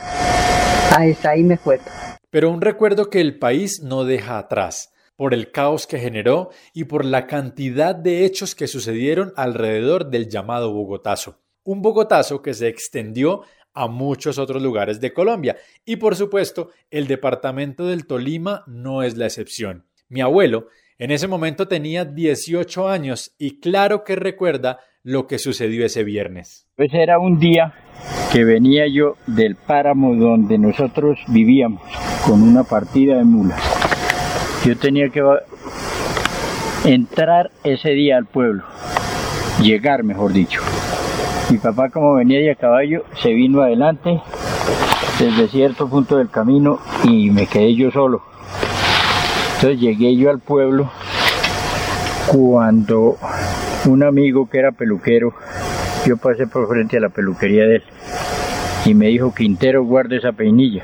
Está, 0.99 1.31
ahí 1.31 1.43
me 1.43 1.53
acuerdo. 1.53 1.85
Pero 2.29 2.49
un 2.49 2.61
recuerdo 2.61 3.09
que 3.09 3.21
el 3.21 3.39
país 3.39 3.81
no 3.81 4.03
deja 4.03 4.37
atrás 4.37 4.93
por 5.15 5.33
el 5.33 5.51
caos 5.51 5.87
que 5.87 5.99
generó 5.99 6.49
y 6.73 6.85
por 6.85 7.05
la 7.05 7.27
cantidad 7.27 7.95
de 7.95 8.25
hechos 8.25 8.55
que 8.55 8.67
sucedieron 8.67 9.33
alrededor 9.35 10.09
del 10.09 10.29
llamado 10.29 10.73
Bogotazo. 10.73 11.39
Un 11.63 11.81
Bogotazo 11.81 12.41
que 12.41 12.53
se 12.53 12.67
extendió 12.67 13.43
a 13.73 13.87
muchos 13.87 14.37
otros 14.37 14.61
lugares 14.61 14.99
de 14.99 15.13
Colombia. 15.13 15.57
Y 15.85 15.97
por 15.97 16.15
supuesto, 16.15 16.71
el 16.89 17.07
departamento 17.07 17.87
del 17.87 18.05
Tolima 18.05 18.63
no 18.67 19.03
es 19.03 19.15
la 19.15 19.27
excepción. 19.27 19.85
Mi 20.09 20.21
abuelo 20.21 20.67
en 20.97 21.11
ese 21.11 21.27
momento 21.27 21.67
tenía 21.67 22.03
18 22.03 22.87
años 22.87 23.33
y 23.37 23.59
claro 23.59 24.03
que 24.03 24.15
recuerda 24.15 24.79
lo 25.03 25.27
que 25.27 25.39
sucedió 25.39 25.85
ese 25.85 26.03
viernes. 26.03 26.67
Pues 26.75 26.93
era 26.93 27.19
un 27.19 27.39
día 27.39 27.73
que 28.31 28.43
venía 28.43 28.85
yo 28.87 29.15
del 29.27 29.55
páramo 29.55 30.15
donde 30.15 30.57
nosotros 30.57 31.19
vivíamos 31.27 31.81
con 32.25 32.41
una 32.43 32.63
partida 32.63 33.17
de 33.17 33.23
mulas. 33.23 33.59
Yo 34.65 34.77
tenía 34.77 35.09
que 35.09 35.23
entrar 36.85 37.51
ese 37.63 37.89
día 37.89 38.17
al 38.17 38.25
pueblo, 38.25 38.63
llegar 39.61 40.03
mejor 40.03 40.33
dicho. 40.33 40.61
Mi 41.49 41.57
papá 41.57 41.89
como 41.89 42.13
venía 42.13 42.39
de 42.39 42.51
a 42.51 42.55
caballo 42.55 43.03
se 43.21 43.29
vino 43.29 43.61
adelante 43.61 44.21
desde 45.19 45.47
cierto 45.49 45.89
punto 45.89 46.17
del 46.17 46.29
camino 46.29 46.79
y 47.03 47.29
me 47.31 47.47
quedé 47.47 47.75
yo 47.75 47.91
solo. 47.91 48.21
Entonces 49.55 49.79
llegué 49.79 50.15
yo 50.15 50.29
al 50.29 50.39
pueblo 50.39 50.91
cuando 52.27 53.17
un 53.85 54.03
amigo 54.03 54.49
que 54.49 54.59
era 54.59 54.71
peluquero, 54.71 55.33
yo 56.05 56.17
pasé 56.17 56.47
por 56.47 56.67
frente 56.67 56.97
a 56.97 57.01
la 57.01 57.09
peluquería 57.09 57.65
de 57.65 57.75
él 57.77 57.83
y 58.85 58.93
me 58.93 59.07
dijo, 59.07 59.33
Quintero, 59.33 59.83
guarde 59.83 60.17
esa 60.17 60.31
peinilla. 60.31 60.83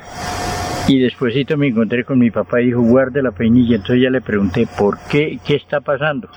Y 0.88 1.00
despuésito 1.00 1.56
me 1.58 1.68
encontré 1.68 2.04
con 2.04 2.18
mi 2.18 2.30
papá 2.30 2.62
y 2.62 2.66
dijo, 2.66 2.80
guarde 2.80 3.22
la 3.22 3.32
peinilla. 3.32 3.76
Entonces 3.76 4.02
ya 4.02 4.08
le 4.08 4.22
pregunté, 4.22 4.66
¿por 4.78 4.98
qué? 5.10 5.38
¿Qué 5.44 5.56
está 5.56 5.82
pasando? 5.82 6.30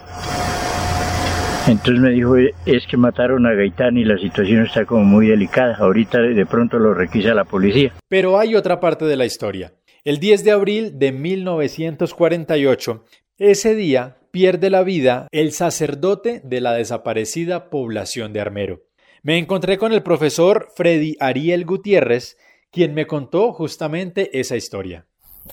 Entonces 1.67 2.01
me 2.01 2.09
dijo, 2.09 2.35
es 2.35 2.85
que 2.85 2.97
mataron 2.97 3.45
a 3.45 3.53
Gaitán 3.53 3.97
y 3.97 4.03
la 4.03 4.17
situación 4.17 4.65
está 4.65 4.85
como 4.85 5.05
muy 5.05 5.27
delicada. 5.27 5.77
Ahorita 5.79 6.19
de 6.19 6.45
pronto 6.45 6.79
lo 6.79 6.93
requisa 6.93 7.33
la 7.33 7.45
policía. 7.45 7.93
Pero 8.09 8.37
hay 8.37 8.55
otra 8.55 8.81
parte 8.81 9.05
de 9.05 9.15
la 9.15 9.25
historia. 9.25 9.71
El 10.03 10.19
10 10.19 10.43
de 10.43 10.51
abril 10.51 10.99
de 10.99 11.13
1948, 11.13 13.05
ese 13.49 13.73
día 13.73 14.17
pierde 14.29 14.69
la 14.69 14.83
vida 14.83 15.27
el 15.31 15.51
sacerdote 15.51 16.41
de 16.43 16.61
la 16.61 16.73
desaparecida 16.73 17.71
población 17.71 18.33
de 18.33 18.39
Armero. 18.39 18.81
Me 19.23 19.39
encontré 19.39 19.79
con 19.79 19.93
el 19.93 20.03
profesor 20.03 20.67
Freddy 20.75 21.17
Ariel 21.19 21.65
Gutiérrez, 21.65 22.37
quien 22.71 22.93
me 22.93 23.07
contó 23.07 23.51
justamente 23.51 24.39
esa 24.39 24.55
historia. 24.55 25.07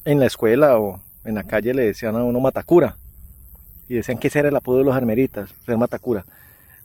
En 0.05 0.21
la 0.21 0.27
escuela 0.27 0.79
o 0.79 1.03
en 1.25 1.37
la 1.37 1.45
calle 1.45 1.73
le 1.73 1.87
decían 1.87 2.15
a 2.15 2.25
uno 2.25 2.41
matacura 2.41 2.99
y 3.89 3.95
decían 3.95 4.19
que 4.19 4.29
ese 4.29 4.41
era 4.41 4.51
el 4.51 4.57
apodo 4.57 4.79
de 4.79 4.85
los 4.85 4.95
armeritas, 4.95 5.55
ser 5.65 5.79
Matacura. 5.79 6.27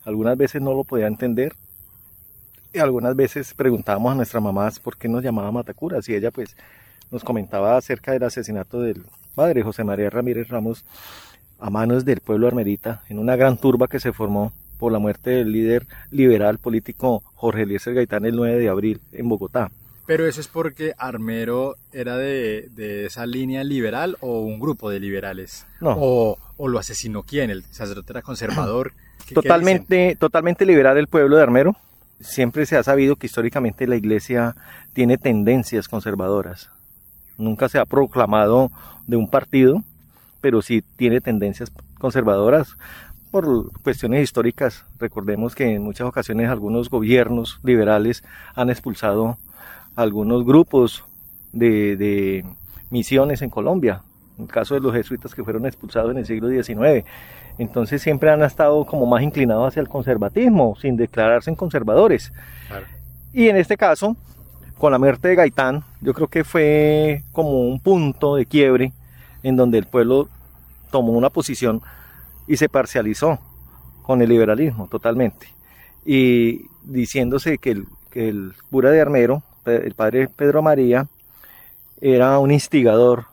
Algunas 0.06 0.38
veces 0.38 0.62
no 0.62 0.74
lo 0.74 0.86
podía 0.86 1.08
entender 1.08 1.52
y 2.72 2.80
algunas 2.80 3.13
veces 3.13 3.54
preguntábamos 3.54 4.13
a 4.13 4.16
nuestras 4.16 4.42
mamás 4.42 4.80
por 4.80 4.96
qué 4.96 5.10
nos 5.10 5.22
llamaba 5.22 5.52
Matacura, 5.52 6.00
y 6.08 6.13
ella 6.13 6.32
pues 6.32 6.56
nos 7.12 7.26
comentaba 7.26 7.76
acerca 7.76 8.13
del 8.13 8.24
asesinato 8.24 8.80
del 8.80 9.04
padre 9.34 9.63
José 9.63 9.84
María 9.84 10.10
Ramírez 10.10 10.48
Ramos 10.48 10.86
a 11.60 11.69
manos 11.69 12.06
del 12.06 12.19
pueblo 12.19 12.48
armerita 12.48 13.04
en 13.10 13.19
una 13.19 13.36
gran 13.36 13.58
turba 13.58 13.88
que 13.88 14.00
se 14.00 14.13
formó 14.13 14.54
por 14.78 14.91
la 14.91 15.00
muerte 15.00 15.30
del 15.30 15.52
líder 15.52 15.88
liberal 16.12 16.58
político 16.58 17.24
Jorge 17.36 17.63
Eliezer 17.63 17.93
Gaitán 17.93 18.26
el 18.26 18.36
9 18.36 18.58
de 18.58 18.69
abril 18.69 19.02
en 19.13 19.30
Bogotá. 19.30 19.72
Pero 20.06 20.28
eso 20.28 20.41
es 20.41 20.50
porque 20.50 20.93
Armero 20.98 21.76
era 21.93 22.17
de, 22.17 23.06
esa 23.06 23.26
línea 23.26 23.63
liberal 23.63 24.17
o 24.19 24.41
un 24.41 24.60
grupo 24.60 24.89
de 24.89 25.00
liberales. 25.00 25.65
No. 25.80 25.96
O, 25.98 26.67
lo 26.67 26.80
asesinó 26.80 27.24
quién, 27.24 27.50
el 27.50 27.63
sacerdote 27.63 28.12
era 28.12 28.22
conservador. 28.22 28.91
totalmente, 29.34 30.17
totalmente 30.19 30.65
liberal 30.65 30.98
el 30.98 31.08
pueblo 31.08 31.38
de 31.38 31.43
Armero. 31.43 31.78
Siempre 32.19 32.65
se 32.65 32.76
ha 32.76 32.84
sabido 32.84 33.15
que 33.15 33.28
históricamente 33.28 33.88
la 33.88 33.96
iglesia 33.96 34.56
tiene 34.93 35.17
tendencias 35.17 35.88
conservadoras. 35.88 36.69
Nunca 37.43 37.69
se 37.69 37.77
ha 37.77 37.86
proclamado 37.86 38.71
de 39.06 39.17
un 39.17 39.29
partido, 39.29 39.84
pero 40.41 40.62
sí 40.62 40.84
tiene 40.95 41.21
tendencias 41.21 41.71
conservadoras 41.99 42.75
por 43.32 43.71
cuestiones 43.82 44.23
históricas. 44.23 44.86
Recordemos 44.99 45.56
que 45.56 45.73
en 45.73 45.84
muchas 45.84 46.08
ocasiones 46.08 46.49
algunos 46.49 46.89
gobiernos 46.89 47.60
liberales 47.63 48.23
han 48.56 48.69
expulsado 48.69 49.38
algunos 49.95 50.45
grupos 50.45 51.03
de, 51.51 52.45
misiones 52.89 53.41
en 53.41 53.49
Colombia, 53.49 54.03
en 54.38 54.45
el 54.45 54.51
caso 54.51 54.75
de 54.75 54.82
los 54.82 54.93
jesuitas 54.93 55.34
que 55.34 55.43
fueron 55.43 55.65
expulsados 55.65 56.12
en 56.12 56.19
el 56.19 56.25
siglo 56.25 56.49
XIX. 56.49 57.06
Entonces 57.58 58.01
siempre 58.01 58.29
han 58.29 58.43
estado 58.43 58.86
como 58.86 59.06
más 59.06 59.23
inclinados 59.23 59.67
hacia 59.67 59.82
el 59.82 59.89
conservatismo, 59.89 60.75
sin 60.75 60.95
declararse 60.95 61.49
en 61.49 61.56
conservadores. 61.56 62.32
Y 63.32 63.49
en 63.49 63.58
este 63.58 63.77
caso, 63.77 64.15
con 64.77 64.91
la 64.91 64.99
muerte 64.99 65.29
de 65.29 65.36
Gaitán, 65.36 65.83
yo 66.01 66.13
creo 66.13 66.27
que 66.27 66.43
fue 66.43 67.23
como 67.31 67.62
un 67.62 67.79
punto 67.79 68.36
de 68.36 68.45
quiebre 68.45 68.93
en 69.43 69.55
donde 69.55 69.77
el 69.77 69.86
pueblo 69.86 70.29
tomó 70.91 71.13
una 71.13 71.29
posición 71.29 71.81
y 72.47 72.57
se 72.57 72.69
parcializó 72.69 73.39
con 74.01 74.21
el 74.21 74.29
liberalismo 74.29 74.88
totalmente. 74.88 75.47
Y 76.05 76.67
diciéndose 76.83 77.57
que 77.57 77.71
el, 77.71 77.88
que 78.12 78.29
el 78.29 78.53
cura 78.69 78.91
de 78.91 79.01
Armero 79.01 79.43
el 79.65 79.93
padre 79.93 80.27
Pedro 80.27 80.62
María 80.62 81.07
era 82.01 82.38
un 82.39 82.51
instigador 82.51 83.25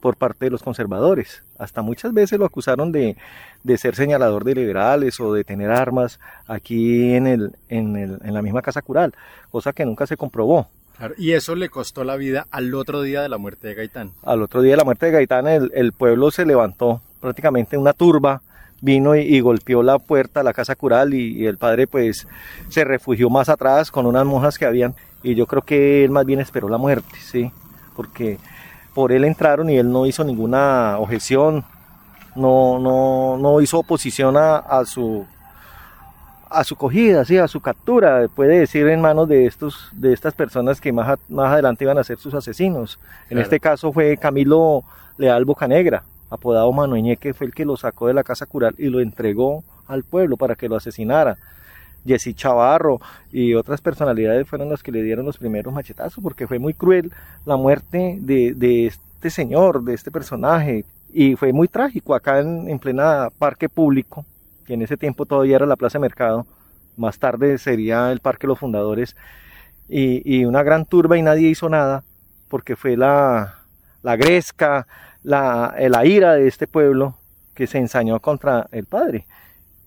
por 0.00 0.16
parte 0.16 0.46
de 0.46 0.50
los 0.50 0.62
conservadores. 0.62 1.42
Hasta 1.60 1.82
muchas 1.82 2.12
veces 2.12 2.38
lo 2.38 2.46
acusaron 2.46 2.90
de, 2.90 3.16
ser 3.76 3.94
señalador 3.94 4.44
de 4.44 4.54
liberales 4.54 5.20
o 5.20 5.32
de 5.32 5.44
tener 5.44 5.70
armas 5.70 6.18
aquí 6.46 7.14
en, 7.14 7.26
el, 7.26 7.52
en, 7.68 7.96
el, 7.96 8.18
en 8.24 8.34
la 8.34 8.42
misma 8.42 8.62
casa 8.62 8.82
cural, 8.82 9.14
cosa 9.50 9.72
que 9.72 9.84
nunca 9.84 10.06
se 10.06 10.16
comprobó. 10.16 10.68
y 11.18 11.32
eso 11.32 11.54
le 11.54 11.68
costó 11.68 12.04
la 12.04 12.16
vida 12.16 12.46
al 12.50 12.74
otro 12.74 13.02
día 13.02 13.22
de 13.22 13.28
la 13.28 13.38
muerte 13.38 13.68
de 13.68 13.74
Gaitán. 13.74 14.12
Al 14.22 14.42
otro 14.42 14.62
día 14.62 14.72
de 14.72 14.78
la 14.78 14.84
muerte 14.84 15.06
de 15.06 15.12
Gaitán 15.12 15.46
el, 15.48 15.70
el 15.74 15.92
pueblo 15.92 16.30
se 16.30 16.44
levantó 16.46 17.02
prácticamente 17.20 17.76
una 17.76 17.92
turba 17.92 18.42
vino 18.80 19.14
y, 19.14 19.40
golpeó 19.40 19.82
la 19.82 19.98
puerta 19.98 20.40
de 20.40 20.44
la 20.44 20.52
casa 20.52 20.74
cural 20.74 21.14
y, 21.14 21.46
el 21.46 21.58
padre 21.58 21.86
pues 21.86 22.26
se 22.68 22.84
refugió 22.84 23.30
más 23.30 23.48
atrás 23.48 23.90
con 23.90 24.06
unas 24.06 24.24
monjas 24.24 24.58
que 24.58 24.66
habían 24.66 24.94
y 25.22 25.34
yo 25.34 25.46
creo 25.46 25.62
que 25.62 26.04
él 26.04 26.10
más 26.10 26.24
bien 26.24 26.40
esperó 26.40 26.68
la 26.68 26.78
muerte, 26.78 27.18
sí, 27.20 27.52
porque 27.94 28.38
por 28.94 29.12
él 29.12 29.24
entraron 29.24 29.70
y 29.70 29.76
él 29.76 29.90
no 29.90 30.06
hizo 30.06 30.24
ninguna 30.24 30.96
objeción, 30.98 31.64
no, 32.36 32.78
no, 32.78 33.36
no 33.38 33.60
hizo 33.60 33.78
oposición 33.78 34.36
a, 34.36 34.56
a 34.56 34.84
su 34.84 35.26
a 36.50 36.64
su 36.64 36.74
cogida, 36.74 37.24
sí, 37.24 37.38
a 37.38 37.46
su 37.46 37.60
captura, 37.60 38.26
puede 38.34 38.58
decir 38.58 38.88
en 38.88 39.00
manos 39.00 39.28
de 39.28 39.46
estos, 39.46 39.88
de 39.92 40.12
estas 40.12 40.34
personas 40.34 40.80
que 40.80 40.92
más, 40.92 41.16
más 41.28 41.52
adelante 41.52 41.84
iban 41.84 41.96
a 41.96 42.02
ser 42.02 42.18
sus 42.18 42.34
asesinos. 42.34 42.98
En 43.30 43.38
este 43.38 43.60
caso 43.60 43.92
fue 43.92 44.16
Camilo 44.16 44.82
Leal 45.16 45.44
Bocanegra, 45.44 46.02
apodado 46.28 46.72
Manueñe, 46.72 47.16
que 47.16 47.34
fue 47.34 47.46
el 47.46 47.54
que 47.54 47.64
lo 47.64 47.76
sacó 47.76 48.08
de 48.08 48.14
la 48.14 48.24
casa 48.24 48.46
cural 48.46 48.74
y 48.78 48.88
lo 48.88 49.00
entregó 49.00 49.62
al 49.86 50.02
pueblo 50.02 50.36
para 50.36 50.56
que 50.56 50.68
lo 50.68 50.74
asesinara. 50.74 51.38
Jessy 52.06 52.34
Chavarro 52.34 53.00
y 53.32 53.54
otras 53.54 53.80
personalidades 53.80 54.48
fueron 54.48 54.70
las 54.70 54.82
que 54.82 54.92
le 54.92 55.02
dieron 55.02 55.26
los 55.26 55.38
primeros 55.38 55.72
machetazos, 55.72 56.22
porque 56.22 56.46
fue 56.46 56.58
muy 56.58 56.74
cruel 56.74 57.12
la 57.44 57.56
muerte 57.56 58.18
de, 58.20 58.54
de 58.54 58.86
este 58.86 59.30
señor, 59.30 59.82
de 59.82 59.94
este 59.94 60.10
personaje, 60.10 60.84
y 61.12 61.36
fue 61.36 61.52
muy 61.52 61.68
trágico 61.68 62.14
acá 62.14 62.40
en, 62.40 62.68
en 62.68 62.78
plena 62.78 63.28
parque 63.38 63.68
público 63.68 64.24
que 64.70 64.74
en 64.74 64.82
ese 64.82 64.96
tiempo 64.96 65.26
todavía 65.26 65.56
era 65.56 65.66
la 65.66 65.74
Plaza 65.74 65.98
Mercado, 65.98 66.46
más 66.96 67.18
tarde 67.18 67.58
sería 67.58 68.12
el 68.12 68.20
Parque 68.20 68.46
Los 68.46 68.60
Fundadores, 68.60 69.16
y, 69.88 70.44
una 70.44 70.62
gran 70.62 70.86
turba 70.86 71.18
y 71.18 71.22
nadie 71.22 71.48
hizo 71.48 71.68
nada, 71.68 72.04
porque 72.48 72.76
fue 72.76 72.96
la, 72.96 73.56
la 74.04 74.14
gresca, 74.14 74.86
la, 75.24 75.74
la 75.76 76.06
ira 76.06 76.34
de 76.34 76.46
este 76.46 76.68
pueblo 76.68 77.16
que 77.52 77.66
se 77.66 77.78
ensañó 77.78 78.20
contra 78.20 78.68
el 78.70 78.86
padre, 78.86 79.26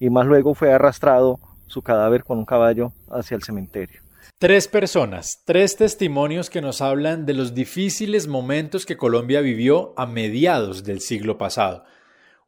y 0.02 0.10
más 0.10 0.26
luego 0.26 0.54
fue 0.54 0.74
arrastrado 0.74 1.40
su 1.68 1.82
cadáver 1.82 2.24
con 2.24 2.38
un 2.38 2.46
caballo 2.46 2.94
hacia 3.10 3.36
el 3.36 3.44
cementerio. 3.44 4.02
Tres 4.40 4.68
personas, 4.68 5.42
tres 5.46 5.78
testimonios 5.78 6.50
que 6.50 6.62
nos 6.62 6.82
hablan 6.82 7.26
de 7.26 7.34
los 7.34 7.54
difíciles 7.54 8.28
momentos 8.28 8.86
que 8.86 8.98
Colombia 8.98 9.40
vivió 9.40 9.94
a 9.96 10.06
mediados 10.06 10.84
del 10.84 11.00
siglo 11.00 11.38
pasado. 11.38 11.86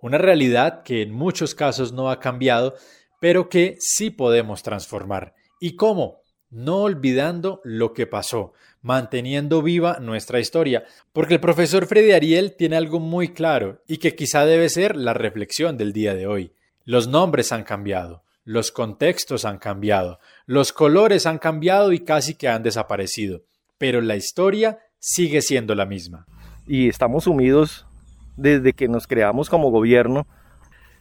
Una 0.01 0.17
realidad 0.17 0.83
que 0.83 1.01
en 1.01 1.13
muchos 1.13 1.55
casos 1.55 1.93
no 1.93 2.09
ha 2.09 2.19
cambiado, 2.19 2.75
pero 3.21 3.47
que 3.47 3.77
sí 3.79 4.09
podemos 4.09 4.61
transformar. 4.61 5.35
¿Y 5.61 5.77
cómo? 5.77 6.21
No 6.49 6.81
olvidando 6.81 7.61
lo 7.63 7.93
que 7.93 8.07
pasó, 8.07 8.51
manteniendo 8.81 9.61
viva 9.61 9.99
nuestra 10.01 10.41
historia, 10.41 10.83
porque 11.13 11.35
el 11.35 11.39
profesor 11.39 11.87
Freddy 11.87 12.11
Ariel 12.11 12.55
tiene 12.57 12.75
algo 12.75 12.99
muy 12.99 13.29
claro 13.29 13.81
y 13.87 13.97
que 13.97 14.15
quizá 14.15 14.45
debe 14.45 14.67
ser 14.67 14.97
la 14.97 15.13
reflexión 15.13 15.77
del 15.77 15.93
día 15.93 16.13
de 16.13 16.27
hoy. 16.27 16.51
Los 16.83 17.07
nombres 17.07 17.53
han 17.53 17.63
cambiado, 17.63 18.24
los 18.45 18.71
contextos 18.71 19.43
han 19.43 19.57
cambiado, 19.57 20.19
los 20.45 20.71
colores 20.71 21.25
han 21.25 21.39
cambiado 21.39 21.91
y 21.91 21.99
casi 21.99 22.35
que 22.35 22.47
han 22.47 22.61
desaparecido, 22.61 23.41
pero 23.79 24.01
la 24.01 24.15
historia 24.15 24.79
sigue 24.99 25.41
siendo 25.41 25.73
la 25.73 25.87
misma. 25.87 26.27
Y 26.67 26.87
estamos 26.87 27.25
sumidos 27.25 27.87
desde 28.37 28.73
que 28.73 28.87
nos 28.87 29.07
creamos 29.07 29.49
como 29.49 29.71
gobierno, 29.71 30.27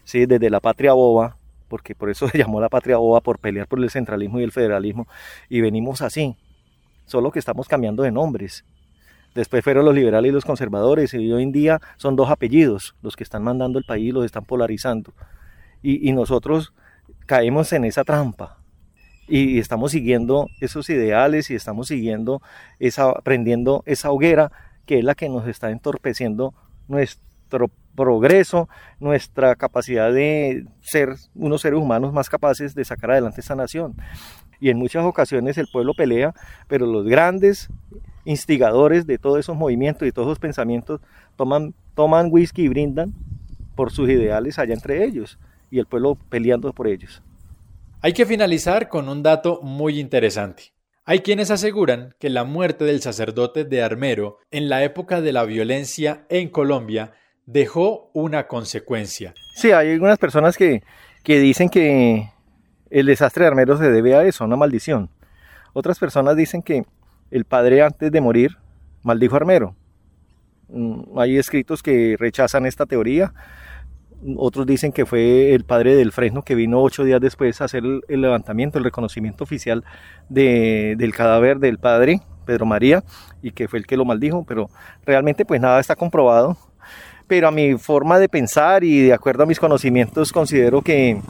¿sí? 0.05 0.25
desde 0.25 0.49
la 0.49 0.61
patria 0.61 0.95
boba, 0.95 1.37
porque 1.69 1.95
por 1.95 2.09
eso 2.09 2.29
se 2.31 2.39
llamó 2.39 2.63
la 2.63 2.71
patria 2.71 2.97
boba, 2.97 3.21
por 3.21 3.39
pelear 3.39 3.69
por 3.69 3.79
el 3.79 3.91
centralismo 3.91 4.41
y 4.41 4.45
el 4.45 4.53
federalismo, 4.53 5.07
y 5.51 5.61
venimos 5.61 6.01
así, 6.01 6.37
solo 7.05 7.31
que 7.31 7.39
estamos 7.39 7.69
cambiando 7.69 8.03
de 8.03 8.11
nombres. 8.11 8.65
Después 9.35 9.63
fueron 9.63 9.85
los 9.85 9.95
liberales 9.95 10.31
y 10.31 10.33
los 10.33 10.47
conservadores, 10.47 11.13
y 11.13 11.31
hoy 11.31 11.43
en 11.43 11.53
día 11.53 11.81
son 11.99 12.17
dos 12.17 12.31
apellidos 12.31 12.95
los 13.03 13.17
que 13.17 13.25
están 13.25 13.43
mandando 13.43 13.79
el 13.79 13.85
país, 13.85 14.15
los 14.15 14.25
están 14.25 14.45
polarizando. 14.45 15.13
Y, 15.83 16.09
y 16.09 16.13
nosotros 16.13 16.73
caemos 17.27 17.73
en 17.73 17.85
esa 17.85 18.05
trampa, 18.05 18.59
y 19.27 19.59
estamos 19.59 19.93
siguiendo 19.93 20.49
esos 20.61 20.91
ideales 20.91 21.51
y 21.51 21.55
estamos 21.55 21.89
siguiendo 21.89 22.43
esa, 22.79 23.11
aprendiendo 23.11 23.83
esa 23.87 24.11
hoguera 24.11 24.53
que 24.87 24.99
es 24.99 25.05
la 25.05 25.15
que 25.15 25.29
nos 25.29 25.47
está 25.49 25.71
entorpeciendo 25.71 26.53
nuestro 26.89 27.71
progreso, 27.95 28.69
nuestra 29.01 29.55
capacidad 29.57 30.13
de 30.13 30.67
ser 30.83 31.15
unos 31.35 31.63
seres 31.63 31.79
humanos 31.79 32.13
más 32.13 32.29
capaces 32.29 32.75
de 32.75 32.85
sacar 32.85 33.13
adelante 33.13 33.41
esta 33.41 33.55
nación. 33.55 33.95
Y 34.61 34.69
en 34.69 34.79
muchas 34.79 35.05
ocasiones 35.05 35.57
el 35.57 35.69
pueblo 35.73 35.95
pelea, 35.95 36.35
pero 36.69 36.87
los 36.87 37.07
grandes 37.07 37.71
instigadores 38.25 39.07
de 39.07 39.19
todos 39.19 39.39
esos 39.39 39.57
movimientos 39.57 40.07
y 40.07 40.13
todos 40.13 40.29
esos 40.29 40.39
pensamientos 40.39 41.01
toman, 41.37 41.75
toman 41.95 42.29
whisky 42.31 42.65
y 42.65 42.69
brindan 42.69 43.15
por 43.75 43.91
sus 43.91 44.09
ideales 44.09 44.59
allá 44.59 44.75
entre 44.75 45.05
ellos 45.05 45.39
y 45.75 45.81
el 45.81 45.87
pueblo 45.87 46.17
peleando 46.29 46.73
por 46.73 46.87
ellos. 46.87 47.21
Hay 48.01 48.13
que 48.13 48.27
finalizar 48.27 48.89
con 48.89 49.09
un 49.09 49.25
dato 49.25 49.61
muy 49.61 49.99
interesante. 49.99 50.73
Hay 51.05 51.19
quienes 51.19 51.51
aseguran 51.51 52.15
que 52.21 52.31
la 52.31 52.45
muerte 52.45 52.85
del 52.85 53.03
sacerdote 53.03 53.65
de 53.65 53.83
Armero 53.83 54.39
en 54.53 54.69
la 54.69 54.85
época 54.85 55.21
de 55.21 55.33
la 55.33 55.45
violencia 55.45 56.27
en 56.29 56.49
Colombia 56.49 57.13
dejó 57.45 58.11
una 58.15 58.47
consecuencia. 58.47 59.35
Sí, 59.57 59.73
hay 59.73 59.91
algunas 59.93 60.19
personas 60.19 60.57
que, 60.57 60.85
que 61.25 61.41
dicen 61.41 61.69
que 61.69 62.31
el 62.89 63.07
desastre 63.07 63.43
de 63.43 63.49
Armero 63.49 63.77
se 63.77 63.91
debe 63.91 64.15
a 64.15 64.25
eso, 64.25 64.45
a 64.45 64.47
una 64.47 64.57
maldición. 64.57 65.11
Otras 65.73 65.99
personas 65.99 66.37
dicen 66.37 66.63
que 66.63 66.85
el 67.33 67.45
padre 67.47 67.83
antes 67.83 68.13
de 68.13 68.21
morir 68.21 68.59
maldijo 69.03 69.35
a 69.35 69.39
Armero. 69.39 69.75
Mm, 70.69 71.19
hay 71.19 71.37
escritos 71.37 71.83
que 71.83 72.15
rechazan 72.17 72.65
esta 72.65 72.87
teoría 72.87 73.35
otros 74.37 74.67
dicen 74.67 74.93
que 74.93 75.07
fue 75.07 75.55
el 75.55 75.65
padre 75.65 75.97
del 75.97 76.13
Fresno 76.13 76.43
que 76.43 76.55
vino 76.55 76.81
ocho 76.83 77.05
días 77.05 77.21
después 77.21 77.61
a 77.61 77.65
hacer 77.65 77.83
el, 77.85 78.21
levantamiento, 78.21 78.79
el 78.79 78.85
reconocimiento 78.85 79.45
oficial 79.45 79.85
del 80.29 81.15
cadáver 81.15 81.59
del 81.59 81.79
padre, 81.79 82.21
Pedro 82.47 82.67
María, 82.67 83.05
y 83.43 83.51
que 83.51 83.69
fue 83.69 83.79
el 83.79 83.87
que 83.87 83.97
lo 83.97 84.05
maldijo, 84.05 84.45
pero 84.45 84.69
realmente 85.05 85.45
pues 85.45 85.61
nada 85.61 85.81
está 85.81 85.97
comprobado. 85.97 86.57
Pero 87.27 87.49
a 87.49 87.51
mi 87.51 87.77
forma 87.79 88.19
de 88.19 88.29
pensar 88.29 88.85
y 88.85 89.01
de 89.01 89.13
acuerdo 89.15 89.45
a 89.45 89.47
mis 89.47 89.59
conocimientos 89.59 90.33
considero 90.33 90.83
que 90.83 91.21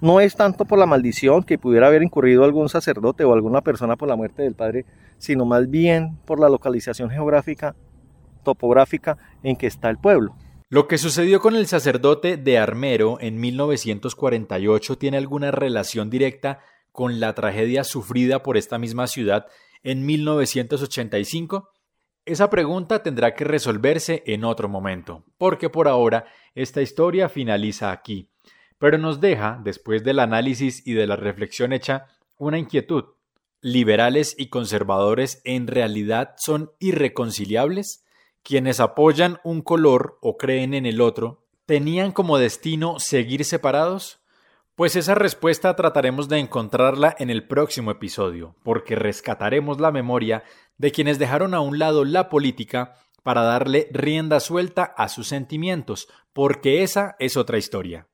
no 0.00 0.18
es 0.18 0.34
tanto 0.34 0.64
por 0.64 0.78
la 0.78 0.86
maldición 0.86 1.42
que 1.42 1.58
pudiera 1.58 1.86
haber 1.86 2.02
incurrido 2.02 2.44
algún 2.44 2.68
sacerdote 2.68 3.24
o 3.24 3.34
alguna 3.34 3.60
persona 3.60 3.96
por 3.96 4.08
la 4.08 4.16
muerte 4.16 4.42
del 4.42 4.54
padre, 4.54 4.86
sino 5.18 5.44
más 5.44 5.68
bien 5.68 6.16
por 6.24 6.40
la 6.40 6.48
localización 6.48 7.10
geográfica, 7.10 7.74
topográfica 8.42 9.18
en 9.42 9.56
que 9.56 9.66
está 9.66 9.90
el 9.90 9.98
pueblo. 9.98 10.34
Lo 10.72 10.86
que 10.86 10.98
sucedió 10.98 11.40
con 11.40 11.56
el 11.56 11.66
sacerdote 11.66 12.36
de 12.36 12.56
Armero 12.56 13.18
en 13.20 13.40
1948 13.40 14.98
tiene 14.98 15.16
alguna 15.16 15.50
relación 15.50 16.10
directa 16.10 16.60
con 16.92 17.18
la 17.18 17.34
tragedia 17.34 17.82
sufrida 17.82 18.44
por 18.44 18.56
esta 18.56 18.78
misma 18.78 19.08
ciudad 19.08 19.48
en 19.82 20.06
1985? 20.06 21.70
Esa 22.24 22.50
pregunta 22.50 23.02
tendrá 23.02 23.34
que 23.34 23.42
resolverse 23.42 24.22
en 24.26 24.44
otro 24.44 24.68
momento, 24.68 25.24
porque 25.38 25.70
por 25.70 25.88
ahora 25.88 26.26
esta 26.54 26.82
historia 26.82 27.28
finaliza 27.28 27.90
aquí, 27.90 28.28
pero 28.78 28.96
nos 28.96 29.20
deja, 29.20 29.60
después 29.64 30.04
del 30.04 30.20
análisis 30.20 30.86
y 30.86 30.92
de 30.92 31.08
la 31.08 31.16
reflexión 31.16 31.72
hecha, 31.72 32.06
una 32.38 32.60
inquietud. 32.60 33.06
¿Liberales 33.60 34.36
y 34.38 34.50
conservadores 34.50 35.42
en 35.42 35.66
realidad 35.66 36.34
son 36.36 36.70
irreconciliables? 36.78 38.04
Quienes 38.42 38.80
apoyan 38.80 39.38
un 39.44 39.62
color 39.62 40.18
o 40.20 40.36
creen 40.36 40.74
en 40.74 40.86
el 40.86 41.00
otro, 41.00 41.46
¿tenían 41.66 42.12
como 42.12 42.38
destino 42.38 42.98
seguir 42.98 43.44
separados? 43.44 44.20
Pues 44.74 44.96
esa 44.96 45.14
respuesta 45.14 45.76
trataremos 45.76 46.28
de 46.28 46.38
encontrarla 46.38 47.14
en 47.18 47.28
el 47.28 47.46
próximo 47.46 47.90
episodio, 47.90 48.56
porque 48.62 48.94
rescataremos 48.96 49.78
la 49.78 49.92
memoria 49.92 50.42
de 50.78 50.90
quienes 50.90 51.18
dejaron 51.18 51.52
a 51.54 51.60
un 51.60 51.78
lado 51.78 52.04
la 52.04 52.30
política 52.30 52.94
para 53.22 53.42
darle 53.42 53.88
rienda 53.92 54.40
suelta 54.40 54.84
a 54.84 55.08
sus 55.08 55.28
sentimientos, 55.28 56.08
porque 56.32 56.82
esa 56.82 57.16
es 57.18 57.36
otra 57.36 57.58
historia. 57.58 58.08